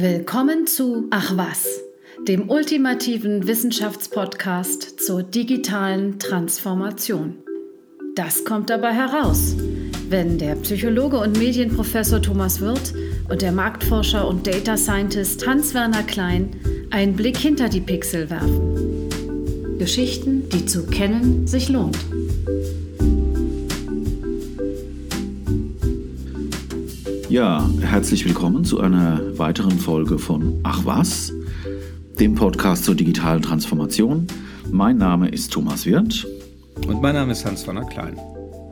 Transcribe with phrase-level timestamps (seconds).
[0.00, 1.66] Willkommen zu Ach was,
[2.28, 7.38] dem ultimativen Wissenschaftspodcast zur digitalen Transformation.
[8.14, 9.56] Das kommt dabei heraus,
[10.08, 12.94] wenn der Psychologe und Medienprofessor Thomas Wirth
[13.28, 16.54] und der Marktforscher und Data Scientist Hans-Werner Klein
[16.90, 19.08] einen Blick hinter die Pixel werfen.
[19.80, 21.98] Geschichten, die zu kennen sich lohnt.
[27.28, 31.30] Ja, herzlich willkommen zu einer weiteren Folge von Ach was,
[32.18, 34.26] dem Podcast zur digitalen Transformation.
[34.70, 36.26] Mein Name ist Thomas Wirth.
[36.86, 38.18] Und mein Name ist Hans-Werner Klein.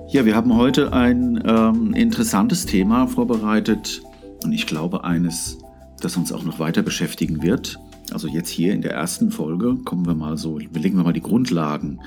[0.09, 4.01] Ja, wir haben heute ein ähm, interessantes Thema vorbereitet
[4.43, 5.59] und ich glaube eines,
[6.01, 7.79] das uns auch noch weiter beschäftigen wird.
[8.11, 11.21] Also jetzt hier in der ersten Folge kommen wir mal so, legen wir mal die
[11.21, 12.01] Grundlagen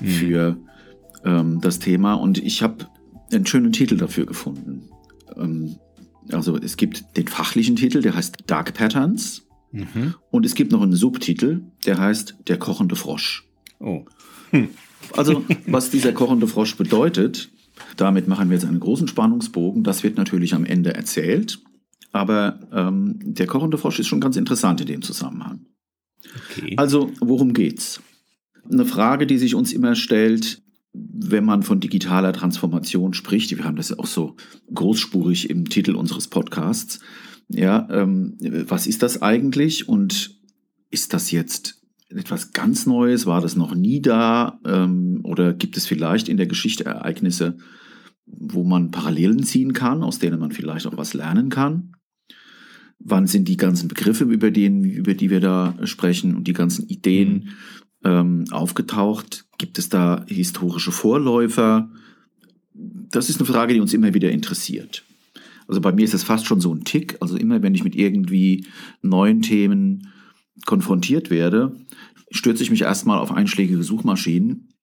[0.00, 0.06] mhm.
[0.06, 0.56] für
[1.24, 2.86] ähm, das Thema und ich habe
[3.32, 4.88] einen schönen Titel dafür gefunden.
[5.36, 5.76] Ähm,
[6.30, 9.42] also es gibt den fachlichen Titel, der heißt Dark Patterns.
[9.72, 10.14] Mhm.
[10.30, 13.48] Und es gibt noch einen Subtitel, der heißt Der kochende Frosch.
[13.80, 14.04] Oh.
[14.50, 14.68] Hm.
[15.16, 17.50] Also, was dieser kochende Frosch bedeutet,
[17.96, 19.82] damit machen wir jetzt einen großen Spannungsbogen.
[19.82, 21.58] Das wird natürlich am Ende erzählt.
[22.12, 25.66] Aber ähm, der kochende Frosch ist schon ganz interessant in dem Zusammenhang.
[26.50, 26.74] Okay.
[26.76, 28.00] Also, worum geht's?
[28.70, 30.62] Eine Frage, die sich uns immer stellt,
[31.14, 34.36] wenn man von digitaler Transformation spricht, wir haben das ja auch so
[34.72, 37.00] großspurig im Titel unseres Podcasts,
[37.48, 40.40] ja, ähm, was ist das eigentlich und
[40.90, 43.26] ist das jetzt etwas ganz Neues?
[43.26, 44.58] War das noch nie da?
[44.64, 47.58] Ähm, oder gibt es vielleicht in der Geschichte Ereignisse,
[48.24, 51.92] wo man Parallelen ziehen kann, aus denen man vielleicht auch was lernen kann?
[52.98, 56.86] Wann sind die ganzen Begriffe, über, den, über die wir da sprechen und die ganzen
[56.86, 57.48] Ideen mhm
[58.04, 59.46] ähm, aufgetaucht?
[59.58, 61.90] Gibt es da historische Vorläufer?
[62.74, 65.04] Das ist eine Frage, die uns immer wieder interessiert.
[65.68, 67.16] Also bei mir ist das fast schon so ein Tick.
[67.20, 68.66] Also immer, wenn ich mit irgendwie
[69.02, 70.08] neuen Themen
[70.66, 71.74] konfrontiert werde,
[72.30, 74.74] stürze ich mich erstmal auf einschlägige Suchmaschinen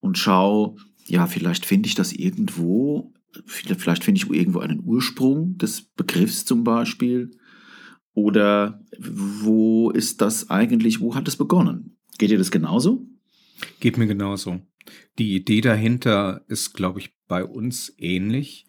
[0.00, 3.12] und schaue, ja, vielleicht finde ich das irgendwo,
[3.46, 7.32] vielleicht finde ich irgendwo einen Ursprung des Begriffs zum Beispiel.
[8.14, 11.96] Oder wo ist das eigentlich, wo hat es begonnen?
[12.18, 13.06] Geht dir das genauso?
[13.80, 14.60] Geht mir genauso.
[15.18, 18.66] Die Idee dahinter ist, glaube ich, bei uns ähnlich.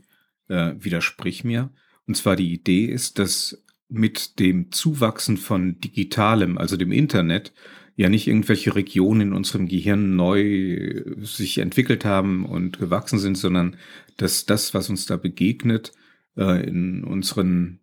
[0.47, 1.71] Äh, widersprich mir.
[2.07, 7.51] Und zwar die Idee ist, dass mit dem Zuwachsen von Digitalem, also dem Internet,
[7.95, 13.77] ja nicht irgendwelche Regionen in unserem Gehirn neu sich entwickelt haben und gewachsen sind, sondern
[14.17, 15.93] dass das, was uns da begegnet,
[16.37, 17.79] äh, in unseren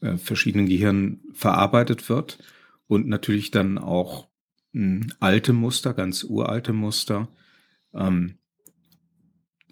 [0.00, 2.38] äh, verschiedenen Gehirnen verarbeitet wird
[2.86, 4.29] und natürlich dann auch
[5.18, 7.28] alte Muster, ganz uralte Muster,
[7.94, 8.34] ähm,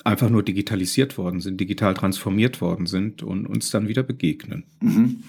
[0.04, 4.64] einfach nur digitalisiert worden sind, digital transformiert worden sind und uns dann wieder begegnen.
[4.80, 5.22] Mhm.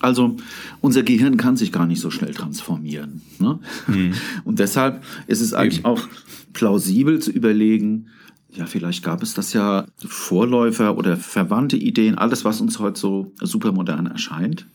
[0.00, 0.36] Also
[0.80, 3.22] unser Gehirn kann sich gar nicht so schnell transformieren.
[3.38, 3.58] Ne?
[3.86, 4.12] Mhm.
[4.44, 5.86] Und deshalb ist es eigentlich Eben.
[5.86, 6.06] auch
[6.52, 8.08] plausibel zu überlegen,
[8.50, 13.32] ja, vielleicht gab es das ja Vorläufer oder verwandte Ideen, alles, was uns heute so
[13.40, 14.66] supermodern erscheint.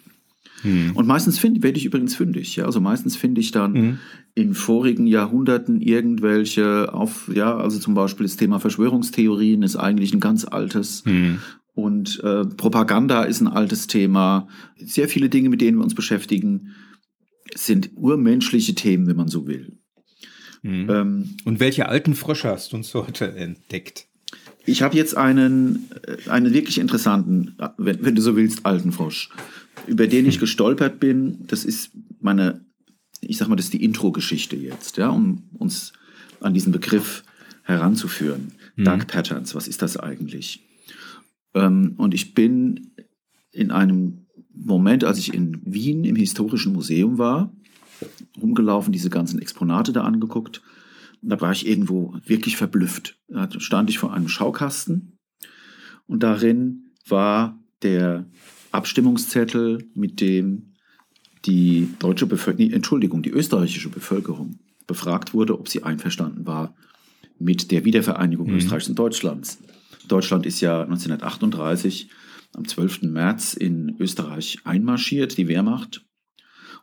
[0.64, 0.92] Mhm.
[0.96, 2.56] Und meistens find, werde ich übrigens fündig.
[2.56, 2.66] Ja?
[2.66, 4.00] Also meistens finde ich dann mhm.
[4.36, 10.20] in vorigen Jahrhunderten irgendwelche auf, ja, also zum Beispiel das Thema Verschwörungstheorien ist eigentlich ein
[10.20, 11.06] ganz altes.
[11.06, 11.40] Mhm.
[11.74, 14.48] Und äh, Propaganda ist ein altes Thema.
[14.78, 16.74] Sehr viele Dinge, mit denen wir uns beschäftigen,
[17.56, 19.78] sind urmenschliche Themen, wenn man so will.
[20.62, 20.90] Mhm.
[20.90, 24.08] Ähm, Und welche alten Frösche hast du uns heute entdeckt?
[24.66, 29.30] Ich habe jetzt einen, äh, einen wirklich interessanten, wenn, wenn, du so willst, alten Frosch
[29.88, 32.66] über den ich gestolpert bin, das ist meine,
[33.22, 35.94] ich sag mal, das ist die Intro-Geschichte jetzt, ja, um uns
[36.40, 37.24] an diesen Begriff
[37.64, 38.54] heranzuführen.
[38.76, 38.84] Mhm.
[38.84, 40.64] Dark Patterns, was ist das eigentlich?
[41.54, 42.92] Ähm, und ich bin
[43.52, 47.54] in einem Moment, als ich in Wien im Historischen Museum war,
[48.42, 50.62] rumgelaufen, diese ganzen Exponate da angeguckt.
[51.22, 53.20] Und da war ich irgendwo wirklich verblüfft.
[53.28, 55.20] Da stand ich vor einem Schaukasten
[56.08, 58.26] und darin war der
[58.72, 60.74] Abstimmungszettel, mit dem
[61.46, 66.76] die deutsche Bevölkerung, Entschuldigung, die österreichische Bevölkerung befragt wurde, ob sie einverstanden war
[67.40, 68.58] mit der Wiedervereinigung mhm.
[68.58, 69.60] Österreichs und Deutschlands.
[70.08, 72.10] Deutschland ist ja 1938
[72.54, 73.04] am 12.
[73.04, 76.06] März in Österreich einmarschiert, die Wehrmacht,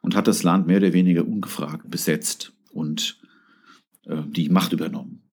[0.00, 3.19] und hat das Land mehr oder weniger ungefragt besetzt und
[4.06, 5.31] äh, die Macht übernommen.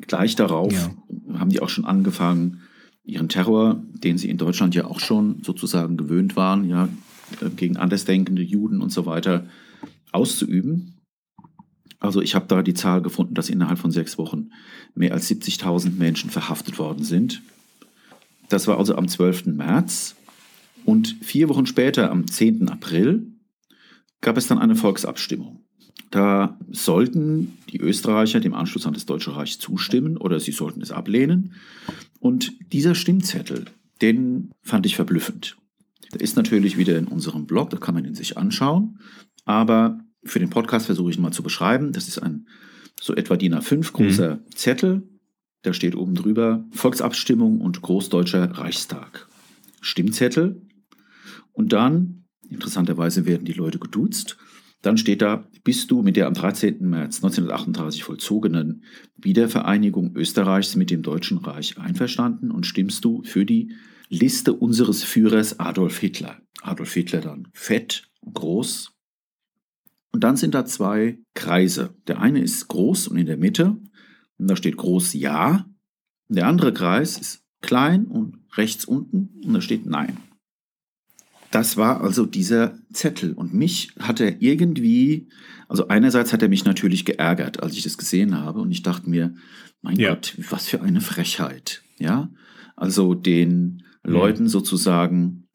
[0.00, 0.94] Gleich darauf ja.
[1.38, 2.62] haben die auch schon angefangen,
[3.06, 6.88] ihren Terror, den sie in Deutschland ja auch schon sozusagen gewöhnt waren, ja,
[7.40, 9.46] äh, gegen andersdenkende Juden und so weiter
[10.12, 10.96] auszuüben.
[11.98, 14.50] Also ich habe da die Zahl gefunden, dass innerhalb von sechs Wochen
[14.94, 17.42] mehr als 70.000 Menschen verhaftet worden sind.
[18.48, 19.46] Das war also am 12.
[19.46, 20.16] März.
[20.84, 22.68] Und vier Wochen später, am 10.
[22.68, 23.26] April,
[24.20, 25.64] gab es dann eine Volksabstimmung.
[26.10, 30.92] Da sollten die Österreicher dem Anschluss an das Deutsche Reich zustimmen oder sie sollten es
[30.92, 31.54] ablehnen.
[32.26, 33.66] Und dieser Stimmzettel,
[34.02, 35.56] den fand ich verblüffend.
[36.12, 38.98] Der ist natürlich wieder in unserem Blog, da kann man ihn sich anschauen.
[39.44, 41.92] Aber für den Podcast versuche ich ihn mal zu beschreiben.
[41.92, 42.48] Das ist ein
[43.00, 44.40] so etwa DIN A5 großer mhm.
[44.56, 45.08] Zettel.
[45.62, 49.28] Da steht oben drüber Volksabstimmung und Großdeutscher Reichstag.
[49.80, 50.62] Stimmzettel.
[51.52, 54.36] Und dann, interessanterweise werden die Leute geduzt.
[54.82, 56.88] Dann steht da, bist du mit der am 13.
[56.88, 58.84] März 1938 vollzogenen
[59.16, 63.72] Wiedervereinigung Österreichs mit dem Deutschen Reich einverstanden und stimmst du für die
[64.08, 66.40] Liste unseres Führers Adolf Hitler.
[66.62, 68.92] Adolf Hitler dann fett, groß.
[70.12, 71.96] Und dann sind da zwei Kreise.
[72.06, 73.76] Der eine ist groß und in der Mitte.
[74.38, 75.66] Und da steht groß Ja.
[76.28, 79.40] Und der andere Kreis ist klein und rechts unten.
[79.44, 80.16] Und da steht Nein.
[81.56, 83.32] Das war also dieser Zettel.
[83.32, 85.26] Und mich hat er irgendwie,
[85.68, 88.60] also einerseits hat er mich natürlich geärgert, als ich das gesehen habe.
[88.60, 89.34] Und ich dachte mir,
[89.80, 90.10] mein ja.
[90.10, 91.82] Gott, was für eine Frechheit.
[91.98, 92.30] Ja,
[92.76, 94.12] also den mhm.
[94.12, 95.48] Leuten sozusagen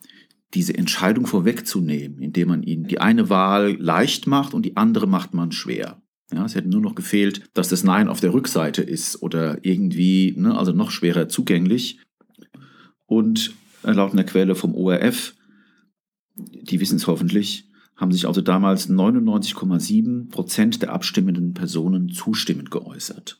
[0.56, 5.36] diese Entscheidung vorwegzunehmen, indem man ihnen die eine Wahl leicht macht und die andere macht
[5.36, 6.01] man schwer.
[6.33, 10.33] Ja, es hätte nur noch gefehlt, dass das Nein auf der Rückseite ist oder irgendwie,
[10.36, 12.00] ne, also noch schwerer zugänglich.
[13.06, 13.53] Und
[13.83, 15.36] laut einer Quelle vom ORF,
[16.50, 23.40] die wissen es hoffentlich, haben sich also damals 99,7 Prozent der abstimmenden Personen zustimmend geäußert.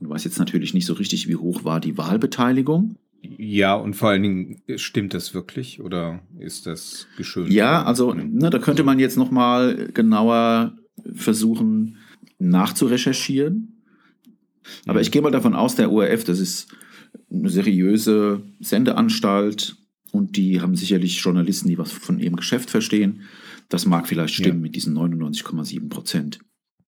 [0.00, 2.96] Du weißt jetzt natürlich nicht so richtig, wie hoch war die Wahlbeteiligung.
[3.20, 7.50] Ja, und vor allen Dingen, stimmt das wirklich oder ist das geschönt?
[7.50, 10.76] Ja, also ne, da könnte man jetzt noch mal genauer
[11.14, 11.96] versuchen
[12.38, 13.82] nachzurecherchieren.
[14.86, 16.68] Aber ich gehe mal davon aus, der ORF, das ist
[17.30, 19.76] eine seriöse Sendeanstalt
[20.12, 23.22] und die haben sicherlich Journalisten, die was von ihrem Geschäft verstehen.
[23.68, 24.62] Das mag vielleicht stimmen ja.
[24.62, 26.38] mit diesen 99,7 Prozent.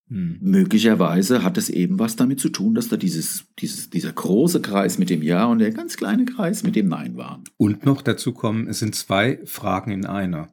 [0.09, 0.39] Hm.
[0.41, 4.99] Möglicherweise hat es eben was damit zu tun, dass da dieses, dieses, dieser große Kreis
[4.99, 7.45] mit dem Ja und der ganz kleine Kreis mit dem Nein waren.
[7.57, 10.53] Und noch dazu kommen, es sind zwei Fragen in einer.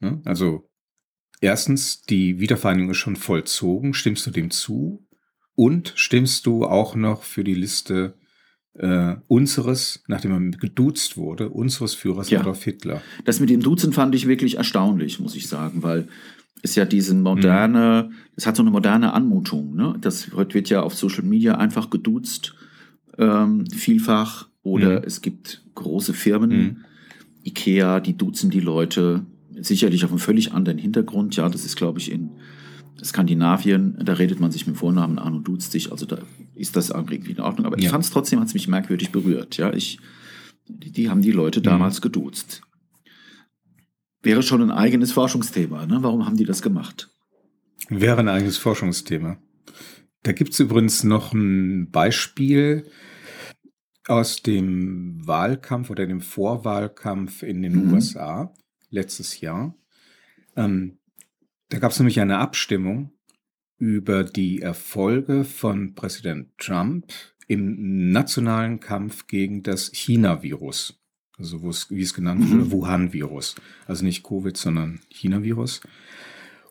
[0.00, 0.20] Ne?
[0.24, 0.68] Also
[1.40, 3.94] erstens, die Wiedervereinigung ist schon vollzogen.
[3.94, 5.06] Stimmst du dem zu?
[5.54, 8.14] Und stimmst du auch noch für die Liste
[8.78, 12.40] äh, unseres, nachdem er geduzt wurde, unseres Führers ja.
[12.40, 13.02] Adolf Hitler?
[13.24, 16.08] Das mit dem Duzen fand ich wirklich erstaunlich, muss ich sagen, weil
[16.62, 18.48] ist ja diese moderne, es mhm.
[18.48, 19.76] hat so eine moderne Anmutung.
[19.76, 19.94] Ne?
[20.00, 22.54] Das wird ja auf Social Media einfach geduzt,
[23.16, 24.48] ähm, vielfach.
[24.62, 25.04] Oder mhm.
[25.06, 26.76] es gibt große Firmen, mhm.
[27.44, 29.24] Ikea, die duzen die Leute,
[29.60, 31.36] sicherlich auf einem völlig anderen Hintergrund.
[31.36, 32.30] Ja, das ist, glaube ich, in
[33.04, 36.18] Skandinavien, da redet man sich mit Vornamen an und duzt sich, also da
[36.54, 37.66] ist das irgendwie in Ordnung.
[37.66, 37.84] Aber ja.
[37.84, 39.56] ich fand es trotzdem, hat es mich merkwürdig berührt.
[39.56, 39.98] Ja, ich,
[40.66, 41.64] die, die haben die Leute mhm.
[41.64, 42.62] damals geduzt.
[44.22, 45.86] Wäre schon ein eigenes Forschungsthema.
[45.86, 45.98] Ne?
[46.02, 47.10] Warum haben die das gemacht?
[47.88, 49.38] Wäre ein eigenes Forschungsthema.
[50.24, 52.90] Da gibt es übrigens noch ein Beispiel
[54.06, 57.92] aus dem Wahlkampf oder dem Vorwahlkampf in den mhm.
[57.92, 58.52] USA
[58.90, 59.76] letztes Jahr.
[60.56, 60.97] Ähm,
[61.68, 63.12] da gab es nämlich eine Abstimmung
[63.78, 67.12] über die Erfolge von Präsident Trump
[67.46, 70.98] im nationalen Kampf gegen das China-Virus
[71.38, 72.50] also wie es genannt mhm.
[72.50, 73.54] wurde, Wuhan-Virus.
[73.86, 75.80] Also nicht Covid, sondern China-Virus.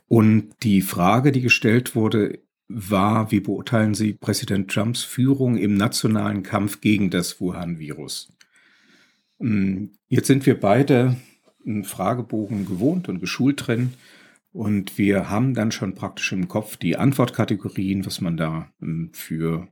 [0.07, 6.43] Und die Frage, die gestellt wurde, war, wie beurteilen Sie Präsident Trumps Führung im nationalen
[6.43, 8.33] Kampf gegen das Wuhan-Virus?
[9.39, 11.15] Hm, jetzt sind wir beide
[11.65, 13.93] einen Fragebogen gewohnt und geschult drin.
[14.57, 19.67] Und wir haben dann schon praktisch im Kopf die Antwortkategorien, was man da ähm, für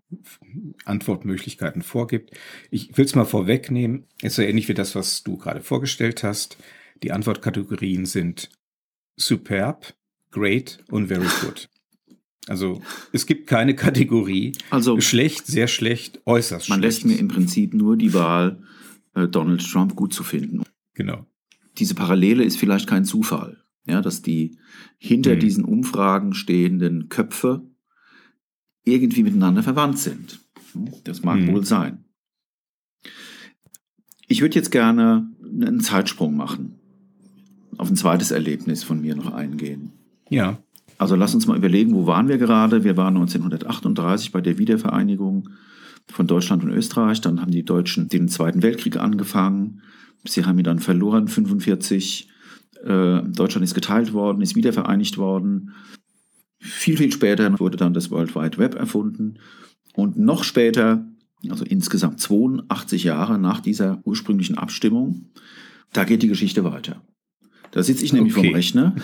[0.86, 2.38] Antwortmöglichkeiten vorgibt.
[2.70, 4.06] Ich will es mal vorwegnehmen.
[4.22, 6.60] ist so ähnlich wie das, was du gerade vorgestellt hast.
[7.02, 8.52] Die Antwortkategorien sind
[9.16, 9.96] superb,
[10.30, 11.68] great und very good.
[12.48, 12.80] Also
[13.12, 14.52] es gibt keine Kategorie.
[14.70, 17.04] Also schlecht, sehr schlecht, äußerst man schlecht.
[17.04, 18.62] Man lässt mir im Prinzip nur die Wahl,
[19.16, 20.62] äh, Donald Trump gut zu finden.
[20.94, 21.26] Genau.
[21.80, 24.58] Diese Parallele ist vielleicht kein Zufall ja, dass die
[24.98, 25.40] hinter mhm.
[25.40, 27.70] diesen Umfragen stehenden Köpfe
[28.84, 30.40] irgendwie miteinander verwandt sind.
[31.04, 31.54] Das mag mhm.
[31.54, 32.06] wohl sein.
[34.28, 36.80] Ich würde jetzt gerne einen Zeitsprung machen,
[37.78, 39.94] auf ein zweites Erlebnis von mir noch eingehen.
[40.30, 40.58] Ja.
[40.98, 42.84] Also lass uns mal überlegen, wo waren wir gerade?
[42.84, 45.50] Wir waren 1938 bei der Wiedervereinigung
[46.08, 47.22] von Deutschland und Österreich.
[47.22, 49.82] Dann haben die Deutschen den Zweiten Weltkrieg angefangen.
[50.24, 52.30] Sie haben ihn dann verloren, 1945.
[52.84, 55.74] Äh, Deutschland ist geteilt worden, ist wiedervereinigt worden.
[56.60, 59.40] Viel, viel später wurde dann das World Wide Web erfunden.
[59.94, 61.06] Und noch später,
[61.50, 65.32] also insgesamt 82 Jahre nach dieser ursprünglichen Abstimmung,
[65.94, 67.02] Da geht die Geschichte weiter.
[67.72, 68.48] Da sitze ich nämlich okay.
[68.48, 68.96] vom Rechner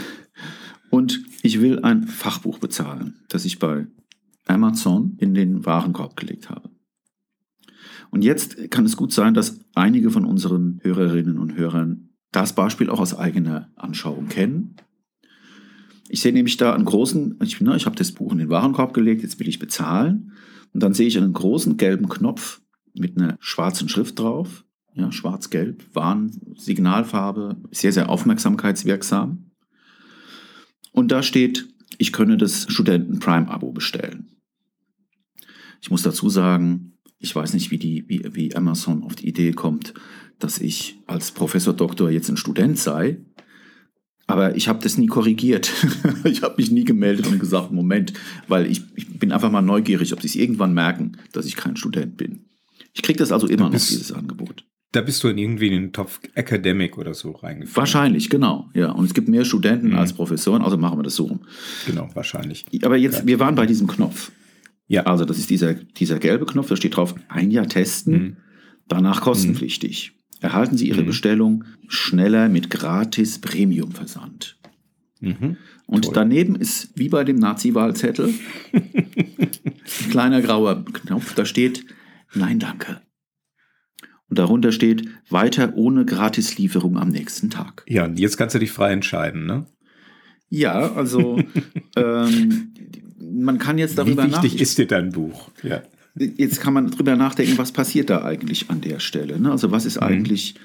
[0.90, 3.88] und ich will ein Fachbuch bezahlen, das ich bei
[4.46, 6.70] Amazon in den Warenkorb gelegt habe.
[8.10, 12.90] Und jetzt kann es gut sein, dass einige von unseren Hörerinnen und Hörern das Beispiel
[12.90, 14.76] auch aus eigener Anschauung kennen.
[16.10, 18.94] Ich sehe nämlich da einen großen, ich, ne, ich habe das Buch in den Warenkorb
[18.94, 20.34] gelegt, jetzt will ich bezahlen.
[20.74, 22.62] Und dann sehe ich einen großen gelben Knopf
[22.94, 24.66] mit einer schwarzen Schrift drauf.
[24.94, 29.52] Ja, schwarz-gelb, Warnsignalfarbe, sehr, sehr aufmerksamkeitswirksam.
[30.92, 34.32] Und da steht, ich könne das Studenten Prime Abo bestellen.
[35.82, 39.52] Ich muss dazu sagen, ich weiß nicht, wie, die, wie, wie Amazon auf die Idee
[39.54, 39.94] kommt,
[40.44, 43.18] dass ich als Professor Doktor jetzt ein Student sei.
[44.28, 45.72] Aber ich habe das nie korrigiert.
[46.24, 48.14] ich habe mich nie gemeldet und gesagt, Moment,
[48.48, 51.76] weil ich, ich bin einfach mal neugierig, ob sie es irgendwann merken, dass ich kein
[51.76, 52.46] Student bin.
[52.94, 54.66] Ich kriege das also immer bist, noch, dieses Angebot.
[54.94, 57.76] Da bist du in irgendwie in den Topf Academic oder so reingefallen.
[57.76, 58.70] Wahrscheinlich, genau.
[58.74, 59.96] Ja, und es gibt mehr Studenten mhm.
[59.96, 61.42] als Professoren, also machen wir das so rum.
[61.86, 62.66] Genau, wahrscheinlich.
[62.84, 63.28] Aber jetzt, ja.
[63.28, 64.32] wir waren bei diesem Knopf.
[64.88, 65.04] Ja.
[65.04, 68.38] Also das ist dieser, dieser gelbe Knopf, da steht drauf, ein Jahr testen, mhm.
[68.88, 70.12] danach kostenpflichtig.
[70.14, 70.21] Mhm.
[70.42, 71.08] Erhalten Sie Ihre mhm.
[71.08, 74.58] Bestellung schneller mit gratis Premium-Versand.
[75.22, 75.56] Mhm.
[75.86, 76.14] Und Toll.
[76.14, 78.34] daneben ist, wie bei dem Nazi-Wahlzettel,
[78.74, 79.50] ein
[80.10, 81.86] kleiner grauer Knopf, da steht
[82.34, 83.02] Nein, danke.
[84.30, 87.84] Und darunter steht, weiter ohne Gratislieferung am nächsten Tag.
[87.88, 89.66] Ja, und jetzt kannst du dich frei entscheiden, ne?
[90.50, 91.42] Ja, also
[91.98, 92.74] ähm,
[93.20, 94.44] man kann jetzt darüber nachdenken.
[94.44, 95.52] Wie wichtig ist dir dein Buch?
[95.64, 95.84] Ja.
[96.16, 99.40] Jetzt kann man darüber nachdenken, was passiert da eigentlich an der Stelle?
[99.40, 99.52] Ne?
[99.52, 100.08] Also was ist mhm.
[100.08, 100.56] eigentlich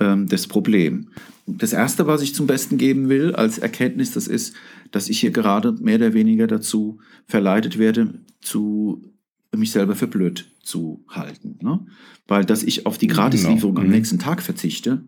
[0.00, 1.08] ähm, das Problem?
[1.46, 4.54] Das Erste, was ich zum Besten geben will als Erkenntnis, das ist,
[4.90, 9.02] dass ich hier gerade mehr oder weniger dazu verleitet werde, zu
[9.54, 11.58] mich selber für blöd zu halten.
[11.62, 11.86] Ne?
[12.26, 13.84] Weil, dass ich auf die Gratislieferung genau.
[13.84, 13.94] am mhm.
[13.96, 15.02] nächsten Tag verzichte,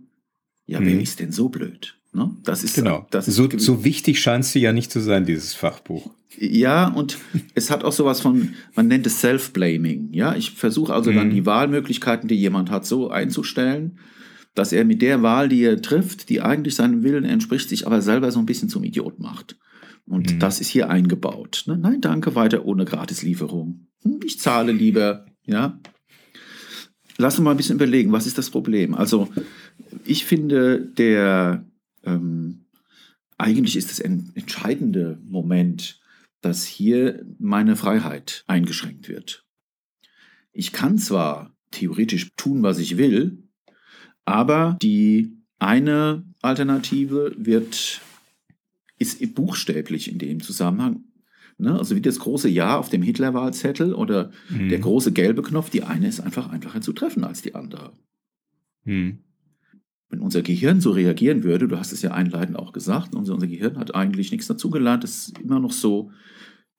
[0.66, 0.86] ja, mhm.
[0.86, 1.99] wer ist denn so blöd?
[2.12, 2.36] Ne?
[2.42, 3.06] Das ist, genau.
[3.10, 6.10] Das ist so, so wichtig scheint es dir ja nicht zu sein, dieses Fachbuch.
[6.38, 7.18] Ja, und
[7.54, 10.12] es hat auch sowas von, man nennt es Self-Blaming.
[10.12, 11.16] Ja, ich versuche also mhm.
[11.16, 13.98] dann die Wahlmöglichkeiten, die jemand hat, so einzustellen,
[14.54, 18.02] dass er mit der Wahl, die er trifft, die eigentlich seinem Willen entspricht, sich aber
[18.02, 19.56] selber so ein bisschen zum Idiot macht.
[20.06, 20.38] Und mhm.
[20.40, 21.64] das ist hier eingebaut.
[21.66, 21.78] Ne?
[21.78, 23.86] Nein, danke, weiter ohne Gratislieferung.
[24.02, 25.78] Hm, ich zahle lieber, ja.
[27.18, 28.94] Lass uns mal ein bisschen überlegen, was ist das Problem?
[28.94, 29.28] Also,
[30.04, 31.64] ich finde, der
[32.04, 32.66] ähm,
[33.38, 36.00] eigentlich ist das entscheidende Moment,
[36.40, 39.44] dass hier meine Freiheit eingeschränkt wird.
[40.52, 43.44] Ich kann zwar theoretisch tun, was ich will,
[44.24, 48.00] aber die eine Alternative wird,
[48.98, 51.04] ist buchstäblich in dem Zusammenhang
[51.60, 51.78] Ne?
[51.78, 54.70] Also wie das große Ja auf dem Hitlerwahlzettel oder mhm.
[54.70, 57.92] der große gelbe Knopf, die eine ist einfach einfacher zu treffen als die andere.
[58.84, 59.18] Mhm.
[60.10, 63.46] Wenn unser Gehirn so reagieren würde, du hast es ja einleitend auch gesagt, unser, unser
[63.46, 66.10] Gehirn hat eigentlich nichts dazugelernt, es ist immer noch so,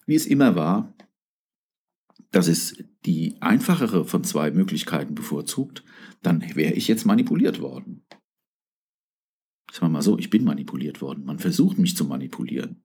[0.05, 0.93] wie es immer war,
[2.31, 5.83] dass es die einfachere von zwei Möglichkeiten bevorzugt,
[6.21, 8.05] dann wäre ich jetzt manipuliert worden.
[9.71, 11.23] Sagen wir mal so, ich bin manipuliert worden.
[11.25, 12.83] Man versucht mich zu manipulieren.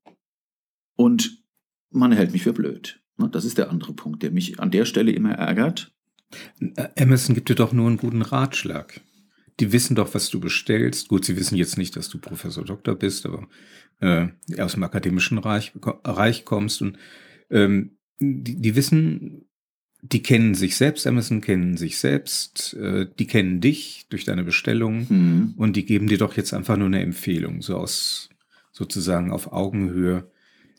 [0.97, 1.45] Und
[1.91, 3.03] man hält mich für blöd.
[3.17, 5.93] Ne, das ist der andere Punkt, der mich an der Stelle immer ärgert.
[6.61, 9.01] Äh, Amazon gibt dir doch nur einen guten Ratschlag.
[9.61, 11.09] Die wissen doch, was du bestellst.
[11.09, 13.49] Gut, sie wissen jetzt nicht, dass du Professor Doktor bist, aber
[14.01, 15.73] äh, aus dem akademischen Reich,
[16.05, 16.83] Reich kommst.
[16.83, 16.99] Und
[17.51, 19.47] ähm, die, die wissen,
[20.03, 25.07] die kennen sich selbst, Amazon kennen sich selbst, äh, die kennen dich durch deine Bestellung
[25.09, 25.55] mhm.
[25.57, 28.29] und die geben dir doch jetzt einfach nur eine Empfehlung, so aus
[28.73, 30.31] sozusagen auf Augenhöhe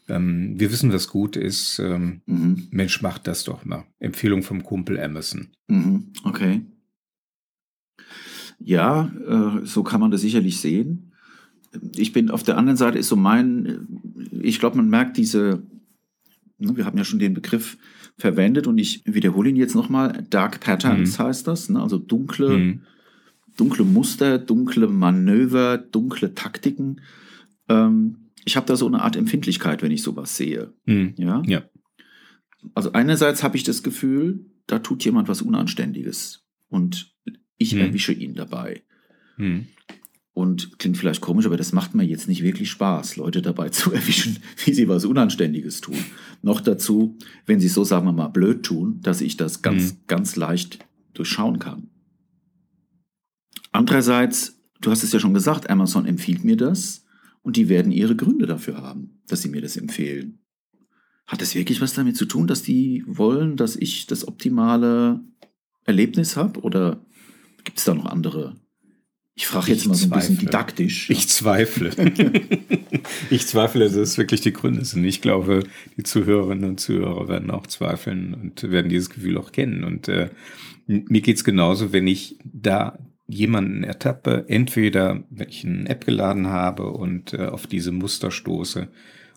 [0.10, 1.80] ähm, wir wissen, was gut ist.
[1.80, 2.68] Ähm, mhm.
[2.72, 3.86] Mensch, macht das doch mal.
[4.00, 5.50] Empfehlung vom Kumpel Emerson.
[5.68, 6.14] Mhm.
[6.24, 6.62] Okay.
[8.60, 11.12] Ja, äh, so kann man das sicherlich sehen.
[11.96, 13.88] Ich bin auf der anderen Seite ist so mein,
[14.32, 15.64] ich glaube, man merkt diese,
[16.58, 17.78] ne, wir haben ja schon den Begriff
[18.18, 20.26] verwendet und ich wiederhole ihn jetzt nochmal.
[20.30, 21.24] Dark Patterns mhm.
[21.24, 21.82] heißt das, ne?
[21.82, 22.82] also dunkle, mhm.
[23.58, 27.02] dunkle Muster, dunkle Manöver, dunkle Taktiken.
[27.70, 30.74] Ähm, ich habe da so eine Art Empfindlichkeit, wenn ich sowas sehe.
[30.86, 31.14] Mhm.
[31.18, 31.42] Ja?
[31.46, 31.64] ja.
[32.74, 37.17] Also einerseits habe ich das Gefühl, da tut jemand was Unanständiges und
[37.58, 37.82] ich mhm.
[37.82, 38.84] erwische ihn dabei.
[39.38, 39.68] Mhm.
[40.34, 43.92] Und klingt vielleicht komisch, aber das macht mir jetzt nicht wirklich Spaß, Leute dabei zu
[43.92, 45.98] erwischen, wie sie was Unanständiges tun.
[46.42, 49.98] Noch dazu, wenn sie so, sagen wir mal, blöd tun, dass ich das ganz, mhm.
[50.08, 50.80] ganz leicht
[51.14, 51.90] durchschauen kann.
[53.72, 57.04] Andererseits, du hast es ja schon gesagt, Amazon empfiehlt mir das.
[57.42, 60.40] Und die werden ihre Gründe dafür haben, dass sie mir das empfehlen.
[61.26, 65.22] Hat es wirklich was damit zu tun, dass die wollen, dass ich das optimale
[65.86, 66.60] Erlebnis habe?
[66.60, 67.06] Oder
[67.68, 68.56] gibt es da noch andere
[69.36, 70.30] Ich frage jetzt ich mal so ein zweifle.
[70.30, 71.10] bisschen didaktisch.
[71.10, 71.90] Ich zweifle.
[73.30, 75.04] ich zweifle, dass es wirklich die Gründe sind.
[75.04, 75.64] Ich glaube,
[75.98, 79.84] die Zuhörerinnen und Zuhörer werden auch zweifeln und werden dieses Gefühl auch kennen.
[79.84, 80.30] Und äh,
[80.88, 82.98] mir geht's genauso, wenn ich da
[83.28, 88.88] jemanden ertappe, entweder wenn ich eine App geladen habe und äh, auf diese Muster stoße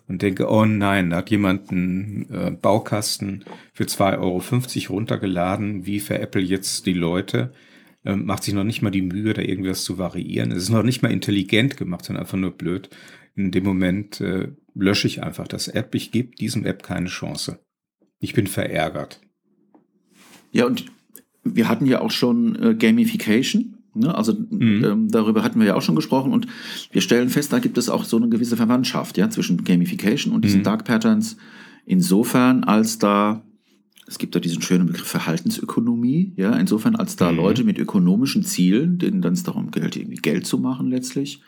[0.07, 5.99] und denke, oh nein, da hat jemand einen äh, Baukasten für 2,50 Euro runtergeladen, wie
[5.99, 7.51] veräpple jetzt die Leute?
[8.05, 10.51] Ähm, macht sich noch nicht mal die Mühe, da irgendwas zu variieren.
[10.51, 12.89] Es ist noch nicht mal intelligent gemacht, sondern einfach nur blöd.
[13.35, 15.93] In dem Moment äh, lösche ich einfach das App.
[15.95, 17.59] Ich gebe diesem App keine Chance.
[18.19, 19.21] Ich bin verärgert.
[20.51, 20.85] Ja, und
[21.43, 23.77] wir hatten ja auch schon äh, Gamification.
[23.93, 24.13] Ne?
[24.13, 24.83] Also mhm.
[24.83, 26.47] ähm, darüber hatten wir ja auch schon gesprochen und
[26.91, 30.45] wir stellen fest, da gibt es auch so eine gewisse Verwandtschaft ja, zwischen Gamification und
[30.45, 30.65] diesen mhm.
[30.65, 31.37] Dark Patterns.
[31.85, 33.43] Insofern, als da
[34.11, 37.37] es gibt da diesen schönen Begriff Verhaltensökonomie, ja, insofern als da mhm.
[37.37, 41.41] Leute mit ökonomischen Zielen, denen dann es darum geht, irgendwie Geld zu machen letztlich,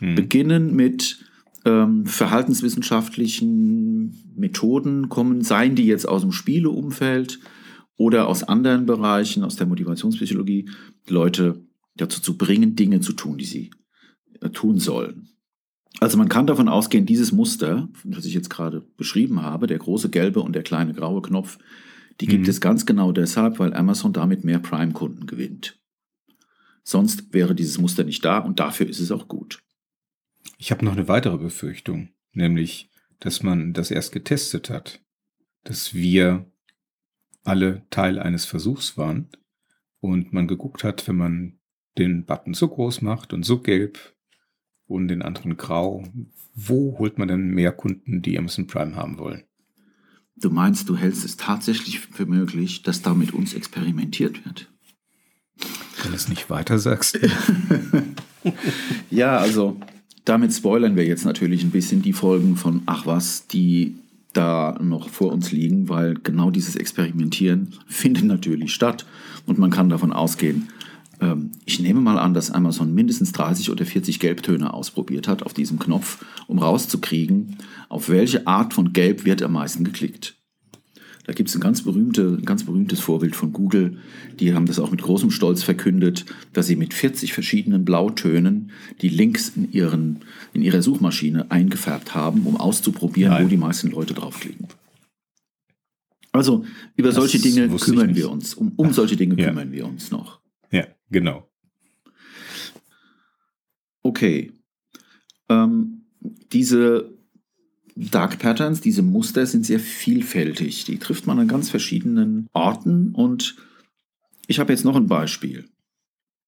[0.00, 0.14] mhm.
[0.14, 1.22] beginnen mit
[1.66, 7.38] ähm, verhaltenswissenschaftlichen Methoden kommen, seien die jetzt aus dem Spieleumfeld
[7.98, 10.70] oder aus anderen Bereichen, aus der Motivationspsychologie,
[11.06, 11.66] Leute
[11.96, 13.72] dazu zu bringen, Dinge zu tun, die sie
[14.40, 15.28] äh, tun sollen.
[15.98, 20.08] Also man kann davon ausgehen, dieses Muster, das ich jetzt gerade beschrieben habe, der große
[20.08, 21.58] gelbe und der kleine graue Knopf,
[22.20, 22.50] die gibt mhm.
[22.50, 25.80] es ganz genau deshalb, weil Amazon damit mehr Prime-Kunden gewinnt.
[26.82, 29.62] Sonst wäre dieses Muster nicht da und dafür ist es auch gut.
[30.58, 35.02] Ich habe noch eine weitere Befürchtung, nämlich, dass man das erst getestet hat,
[35.64, 36.50] dass wir
[37.44, 39.28] alle Teil eines Versuchs waren
[40.00, 41.58] und man geguckt hat, wenn man
[41.98, 43.98] den Button so groß macht und so gelb
[44.86, 46.04] und den anderen grau,
[46.54, 49.44] wo holt man denn mehr Kunden, die Amazon Prime haben wollen?
[50.40, 54.68] Du meinst, du hältst es tatsächlich für möglich, dass da mit uns experimentiert wird?
[56.02, 57.18] Wenn du es nicht weiter sagst.
[59.10, 59.78] ja, also
[60.24, 63.96] damit spoilern wir jetzt natürlich ein bisschen die Folgen von Ach was, die
[64.32, 69.06] da noch vor uns liegen, weil genau dieses Experimentieren findet natürlich statt
[69.46, 70.68] und man kann davon ausgehen,
[71.66, 75.78] ich nehme mal an, dass Amazon mindestens 30 oder 40 Gelbtöne ausprobiert hat auf diesem
[75.78, 77.56] Knopf, um rauszukriegen,
[77.88, 80.36] auf welche Art von Gelb wird am meisten geklickt.
[81.26, 83.98] Da gibt es ein ganz, berühmte, ganz berühmtes Vorbild von Google.
[84.40, 88.70] Die haben das auch mit großem Stolz verkündet, dass sie mit 40 verschiedenen Blautönen
[89.02, 90.20] die Links in, ihren,
[90.54, 93.44] in ihrer Suchmaschine eingefärbt haben, um auszuprobieren, Nein.
[93.44, 94.66] wo die meisten Leute draufklicken.
[96.32, 96.64] Also
[96.96, 98.54] über das solche Dinge kümmern wir uns.
[98.54, 99.48] Um, um solche Dinge ja.
[99.48, 100.39] kümmern wir uns noch.
[101.10, 101.50] Genau.
[104.02, 104.52] Okay.
[105.48, 106.06] Ähm,
[106.52, 107.18] diese
[107.96, 110.84] Dark Patterns, diese Muster sind sehr vielfältig.
[110.84, 113.12] Die trifft man an ganz verschiedenen Orten.
[113.14, 113.56] Und
[114.46, 115.68] ich habe jetzt noch ein Beispiel.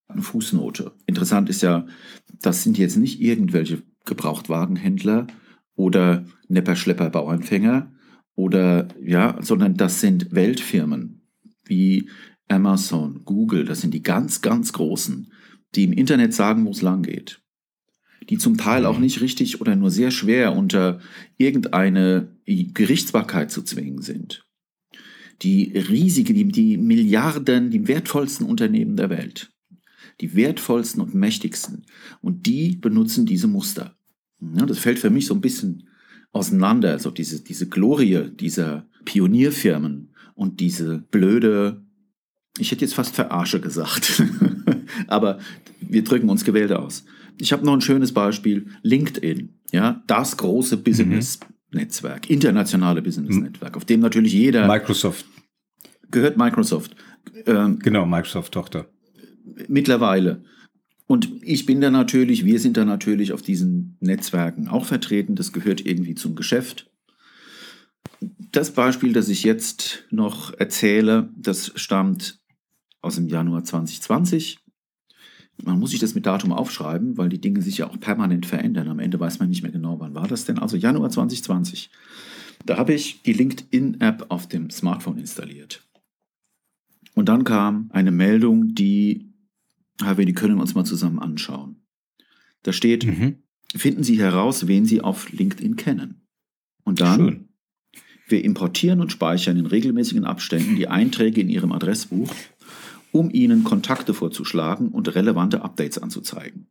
[0.07, 0.93] Eine Fußnote.
[1.05, 1.85] Interessant ist ja,
[2.41, 5.27] das sind jetzt nicht irgendwelche Gebrauchtwagenhändler
[5.75, 7.91] oder Nepper-Schlepper Bauanfänger
[8.35, 11.21] oder ja, sondern das sind Weltfirmen
[11.65, 12.09] wie
[12.47, 15.31] Amazon, Google, das sind die ganz, ganz großen,
[15.75, 17.41] die im Internet sagen, wo es lang geht.
[18.29, 19.03] Die zum Teil auch mhm.
[19.03, 20.99] nicht richtig oder nur sehr schwer unter
[21.37, 24.45] irgendeine Gerichtsbarkeit zu zwingen sind.
[25.41, 29.51] Die riesige, die, die Milliarden, die wertvollsten Unternehmen der Welt.
[30.21, 31.85] Die wertvollsten und mächtigsten.
[32.21, 33.97] Und die benutzen diese Muster.
[34.39, 35.89] Ja, das fällt für mich so ein bisschen
[36.31, 36.91] auseinander.
[36.91, 41.82] Also diese, diese Glorie dieser Pionierfirmen und diese blöde
[42.57, 44.23] ich hätte jetzt fast Verarsche gesagt,
[45.07, 45.39] aber
[45.81, 47.05] wir drücken uns gewählt aus.
[47.39, 54.01] Ich habe noch ein schönes Beispiel, LinkedIn, ja, das große Business-Netzwerk, internationale Business-Netzwerk, auf dem
[54.01, 54.67] natürlich jeder...
[54.67, 55.25] Microsoft.
[56.11, 56.95] Gehört Microsoft.
[57.47, 58.87] Ähm, genau, Microsoft-Tochter.
[59.67, 60.43] Mittlerweile.
[61.07, 65.51] Und ich bin da natürlich, wir sind da natürlich auf diesen Netzwerken auch vertreten, das
[65.51, 66.91] gehört irgendwie zum Geschäft.
[68.51, 72.42] Das Beispiel, das ich jetzt noch erzähle, das stammt
[73.03, 74.59] aus dem Januar 2020.
[75.61, 78.87] Man muss sich das mit Datum aufschreiben, weil die Dinge sich ja auch permanent verändern.
[78.87, 80.57] Am Ende weiß man nicht mehr genau, wann war das denn.
[80.57, 81.91] Also Januar 2020.
[82.65, 85.87] Da habe ich die LinkedIn-App auf dem Smartphone installiert.
[87.13, 89.33] Und dann kam eine Meldung, die,
[89.99, 91.83] wir die können wir uns mal zusammen anschauen.
[92.63, 93.35] Da steht, mhm.
[93.75, 96.25] finden Sie heraus, wen Sie auf LinkedIn kennen.
[96.83, 97.49] Und dann, Schön.
[98.27, 102.33] wir importieren und speichern in regelmäßigen Abständen die Einträge in Ihrem Adressbuch
[103.13, 106.67] um Ihnen Kontakte vorzuschlagen und relevante Updates anzuzeigen.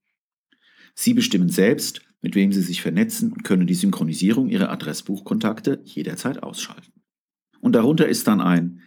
[0.95, 6.43] Sie bestimmen selbst, mit wem Sie sich vernetzen und können die Synchronisierung Ihrer Adressbuchkontakte jederzeit
[6.43, 6.93] ausschalten.
[7.61, 8.81] Und darunter ist dann ein,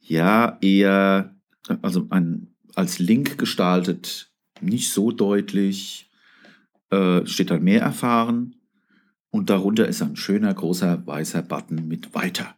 [0.00, 1.36] ja, eher,
[1.82, 6.10] also ein als Link gestaltet nicht so deutlich,
[6.90, 8.56] äh, steht dann mehr erfahren
[9.30, 12.56] und darunter ist ein schöner großer weißer Button mit weiter.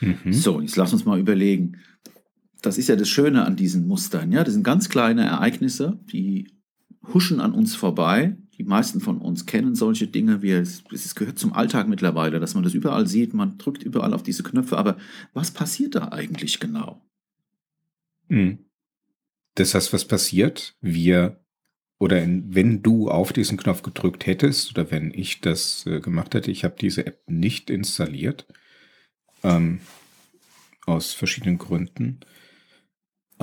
[0.00, 0.32] Mhm.
[0.32, 1.78] So, jetzt lass uns mal überlegen.
[2.64, 4.32] Das ist ja das Schöne an diesen Mustern.
[4.32, 6.50] Ja, das sind ganz kleine Ereignisse, die
[7.12, 8.38] huschen an uns vorbei.
[8.56, 12.64] Die meisten von uns kennen solche Dinge, wie es, gehört zum Alltag mittlerweile, dass man
[12.64, 14.78] das überall sieht, man drückt überall auf diese Knöpfe.
[14.78, 14.96] Aber
[15.34, 17.04] was passiert da eigentlich genau?
[18.28, 18.60] Mhm.
[19.56, 20.74] Das heißt, was passiert?
[20.80, 21.44] Wir
[21.98, 26.34] oder in, wenn du auf diesen Knopf gedrückt hättest oder wenn ich das äh, gemacht
[26.34, 28.46] hätte, ich habe diese App nicht installiert,
[29.42, 29.80] ähm,
[30.86, 32.20] aus verschiedenen Gründen,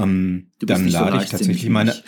[0.04, 1.94] ähm, dann lade so ich tatsächlich meine.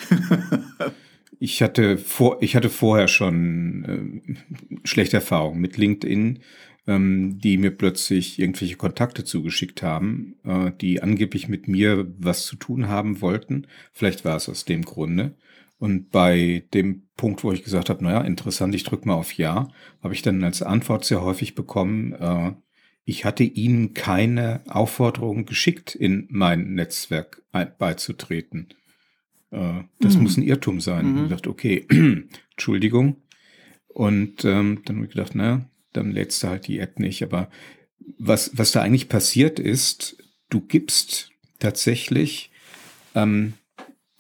[1.40, 3.84] ich hatte vor, ich hatte vorher schon
[4.30, 6.40] äh, schlechte Erfahrungen mit LinkedIn,
[6.88, 12.56] ähm, die mir plötzlich irgendwelche Kontakte zugeschickt haben, äh, die angeblich mit mir was zu
[12.56, 13.68] tun haben wollten.
[13.92, 15.36] Vielleicht war es aus dem Grunde.
[15.80, 19.68] Und bei dem Punkt, wo ich gesagt habe, naja, interessant, ich drücke mal auf Ja,
[20.02, 22.54] habe ich dann als Antwort sehr häufig bekommen, äh,
[23.06, 27.42] ich hatte Ihnen keine Aufforderung geschickt, in mein Netzwerk
[27.78, 28.70] beizutreten.
[29.52, 30.24] Äh, das mhm.
[30.24, 31.14] muss ein Irrtum sein.
[31.14, 31.24] Mhm.
[31.24, 31.86] Ich dachte, okay,
[32.52, 33.18] Entschuldigung.
[33.88, 37.24] Und ähm, dann habe ich gedacht, naja, dann lädst du halt die App nicht.
[37.24, 37.50] Aber
[38.18, 40.18] was, was da eigentlich passiert ist,
[40.50, 42.52] du gibst tatsächlich
[43.16, 43.54] ähm,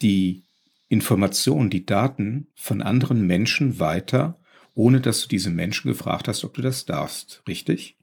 [0.02, 0.44] die
[0.90, 4.40] Informationen, die Daten von anderen Menschen weiter,
[4.76, 7.42] ohne dass du diese Menschen gefragt hast, ob du das darfst.
[7.48, 7.98] Richtig?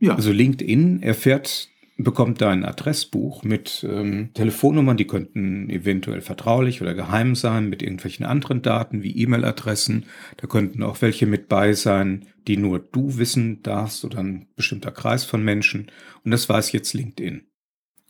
[0.00, 0.14] Ja.
[0.14, 6.94] Also LinkedIn erfährt, bekommt da ein Adressbuch mit ähm, Telefonnummern, die könnten eventuell vertraulich oder
[6.94, 10.06] geheim sein, mit irgendwelchen anderen Daten wie E-Mail-Adressen.
[10.36, 14.92] Da könnten auch welche mit bei sein, die nur du wissen darfst oder ein bestimmter
[14.92, 15.90] Kreis von Menschen.
[16.24, 17.42] Und das weiß jetzt LinkedIn.